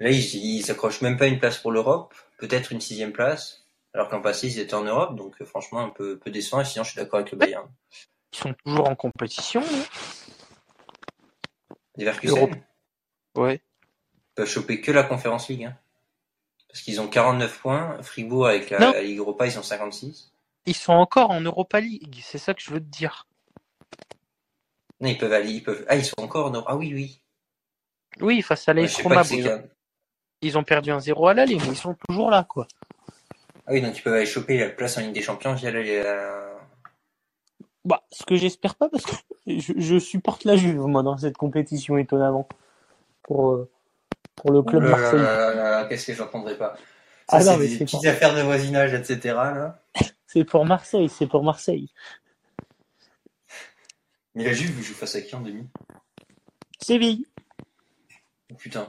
[0.00, 2.14] Là, ils, ils s'accrochent même pas une place pour l'Europe.
[2.38, 3.63] Peut-être une sixième place.
[3.94, 6.60] Alors qu'en passé, ils étaient en Europe, donc euh, franchement, un peu, peu décevant.
[6.60, 7.68] Et sinon, je suis d'accord avec le Bayern.
[8.32, 9.60] Ils sont toujours en compétition.
[9.60, 9.84] non?
[11.96, 12.36] Leverkusen?
[12.36, 12.54] Europe.
[13.36, 13.62] Ouais.
[14.34, 15.64] peuvent choper que la Conférence League.
[15.64, 15.76] Hein.
[16.68, 18.02] Parce qu'ils ont 49 points.
[18.02, 20.32] Fribourg, avec la, Ligue Europa, ils ont 56.
[20.66, 22.20] Ils sont encore en Europa League.
[22.24, 23.28] C'est ça que je veux te dire.
[25.00, 25.84] Non, ils peuvent aller, ils peuvent.
[25.88, 26.66] Ah, ils sont encore en Europe.
[26.68, 27.20] Ah oui, oui.
[28.20, 29.14] Oui, face à Ouais, l'AS je sais Roma.
[29.16, 29.70] pas qui c'est bon, qui ils, ont,
[30.42, 32.66] ils ont perdu un 0 à l'aller, mais ils sont toujours là, quoi.
[33.66, 36.54] Ah oui, donc ils peuvent aller choper la place en Ligue des Champions via la.
[37.84, 39.12] Bah, ce que j'espère pas, parce que
[39.46, 42.48] je, je supporte la Juve, moi, dans cette compétition, étonnamment.
[43.22, 43.70] Pour, euh,
[44.36, 46.74] pour le Oh club là là, Qu'est-ce que j'entendrai pas
[47.28, 49.38] Ça, Ah non, c'est mais des petites affaires de voisinage, etc.
[50.26, 51.92] C'est pour Marseille, c'est pour Marseille.
[54.34, 55.64] Mais la Juve joue face à qui en demi?
[56.80, 57.26] Séville.
[58.50, 58.84] Oh, Putain.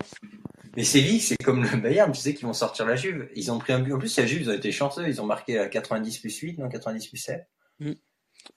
[0.75, 3.29] Mais Séville, c'est comme le Bayern, tu sais qu'ils vont sortir la Juve.
[3.35, 3.93] Ils ont pris un but.
[3.93, 5.07] En plus, la Juve, ils ont été chanceux.
[5.07, 7.47] Ils ont marqué à 90 plus 8, non 90 plus 7.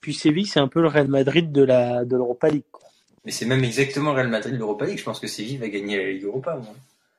[0.01, 2.65] Puis Séville, c'est un peu le Real Madrid de la de l'Europa League.
[2.71, 2.87] quoi.
[3.25, 4.99] Mais c'est même exactement Real Madrid de l'Europa League.
[4.99, 6.57] Je pense que Séville va gagner la Ligue Europa.
[6.57, 6.75] moi.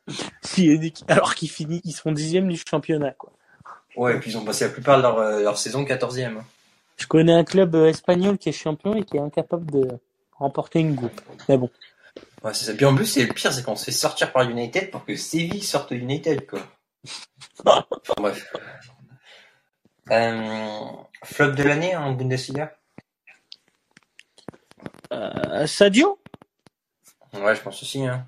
[0.42, 3.32] Si- alors qu'ils finissent, ils sont dixième du championnat, quoi.
[3.96, 6.38] Ouais, et puis ils ont passé la plupart de leur, euh, leur saison 14e.
[6.38, 6.44] hein.
[6.98, 9.88] Je connais un club euh, espagnol qui est champion et qui est incapable de
[10.38, 11.22] remporter une coupe.
[11.48, 11.70] Mais bon.
[12.44, 12.74] Ouais, c'est ça.
[12.74, 15.16] Puis en plus, c'est le pire, c'est qu'on se fait sortir par United pour que
[15.16, 16.62] Séville sorte de United, quoi.
[17.66, 17.86] enfin,
[18.18, 18.54] bref.
[20.12, 20.86] Euh,
[21.24, 22.76] flop de l'année en Bundesliga?
[25.12, 26.20] Euh, Sadio?
[27.34, 28.06] Ouais, je pense aussi.
[28.06, 28.26] Hein.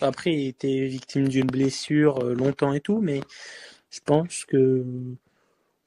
[0.00, 3.20] Après, il était victime d'une blessure euh, longtemps et tout, mais
[3.90, 4.84] je pense que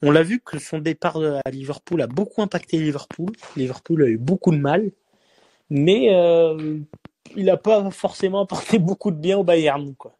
[0.04, 3.32] on l'a vu que son départ à Liverpool a beaucoup impacté Liverpool.
[3.56, 4.92] Liverpool a eu beaucoup de mal,
[5.70, 6.80] mais euh,
[7.36, 10.18] il n'a pas forcément apporté beaucoup de bien au Bayern, quoi.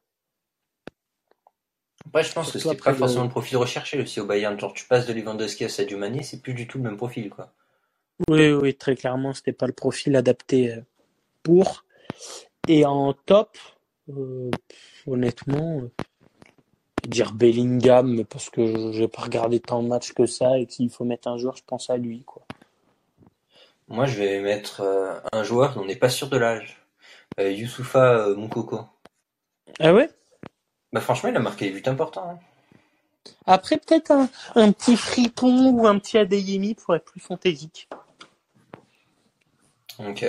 [2.08, 4.58] Après, je pense que Surtout c'était pas forcément le- profil recherché aussi au Bayern.
[4.60, 7.30] Genre, tu passes de Lewandowski à Sadio Mané, c'est plus du tout le même profil,
[7.30, 7.54] quoi.
[8.30, 10.82] Oui, oui, très clairement, c'était pas le profil adapté euh,
[11.44, 11.84] pour.
[12.68, 13.58] Et en top,
[14.10, 14.50] euh,
[15.06, 15.92] honnêtement, euh,
[17.04, 20.66] je dire Bellingham, mais parce que j'ai pas regardé tant de matchs que ça et
[20.66, 22.42] que s'il faut mettre un joueur, je pense à lui, quoi.
[23.88, 26.82] Moi, je vais mettre euh, un joueur dont on n'est pas sûr de l'âge.
[27.40, 28.86] Euh, Youssoufa euh, Moukoko.
[29.80, 30.10] Ah ouais?
[30.92, 32.30] Bah, franchement, il a marqué des buts importants.
[32.32, 32.40] hein.
[33.46, 37.88] Après, peut-être un, un petit Fripon ou un petit Adeyemi pour être plus fantaisique.
[40.00, 40.24] Ok.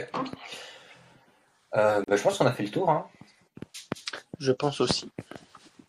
[1.76, 2.90] Euh, bah, je pense qu'on a fait le tour.
[2.90, 3.06] Hein.
[4.38, 5.10] Je pense aussi.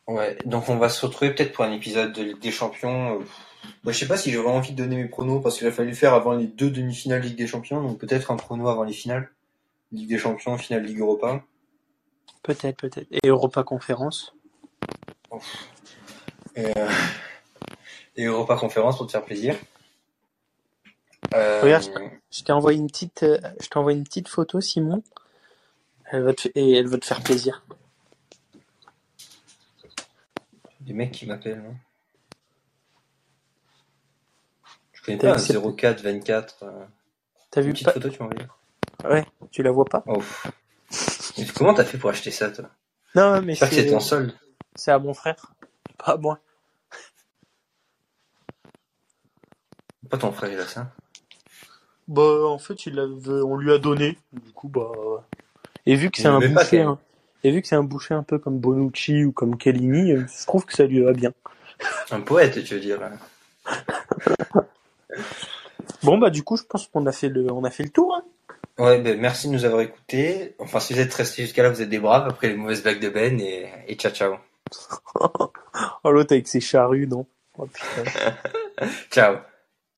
[0.08, 3.20] Ouais, donc on va se retrouver peut-être pour un épisode de Ligue des Champions.
[3.20, 3.24] euh,
[3.84, 5.94] Moi, je sais pas si j'aurais envie de donner mes pronos parce qu'il a fallu
[5.96, 9.32] faire avant les deux demi-finales Ligue des Champions, donc peut-être un prono avant les finales.
[9.92, 11.44] Ligue des Champions, finale Ligue Europa.
[12.44, 13.08] Peut-être, peut-être.
[13.12, 14.34] Et Europa Conférence.
[16.56, 16.90] Et, euh,
[18.16, 19.56] et Europa Conférence pour te faire plaisir.
[21.34, 21.90] Euh, Regarde,
[22.32, 25.04] Je t'ai envoyé une petite, euh, je t'ai envoyé une petite photo, Simon.
[26.12, 27.64] Elle va te, et elle va te faire plaisir.
[30.82, 31.64] des mecs qui m'appellent.
[31.68, 31.76] hein.
[35.00, 35.72] Je connais pas un accepté.
[35.76, 36.64] 04 24.
[36.64, 36.86] euh,
[37.52, 38.42] T'as vu petite pas photo, tu envoyé.
[39.06, 40.04] Ouais, tu la vois pas?
[40.08, 40.22] Oh.
[41.38, 42.70] Mais comment t'as fait pour acheter ça, toi?
[43.16, 44.34] Non, mais J'espère que c'était c'est, en solde.
[44.76, 45.54] c'est à mon frère,
[45.98, 46.40] pas à moi.
[50.10, 50.92] Pas ton frère, il a ça.
[52.08, 54.18] Bah, en fait, il avait, on lui a donné.
[54.34, 54.92] Du coup, bah.
[55.86, 57.00] Et vu que c'est un boucher, hein,
[57.44, 60.46] et vu que c'est un boucher un peu comme Bonucci ou comme Kellini, euh, je
[60.46, 61.32] trouve que ça lui va bien.
[62.12, 63.00] Un poète, tu veux dire.
[66.04, 68.16] Bon, bah, du coup, je pense qu'on a fait le, on a fait le tour,
[68.16, 68.24] hein.
[68.78, 70.56] Ouais, ben merci de nous avoir écoutés.
[70.58, 73.02] Enfin, si vous êtes restés jusqu'à là, vous êtes des braves après les mauvaises blagues
[73.02, 74.36] de Ben et, et ciao ciao.
[76.04, 77.26] Oh, l'autre avec ses charrues, non?
[77.58, 78.12] Oh, putain.
[79.12, 79.36] Ciao.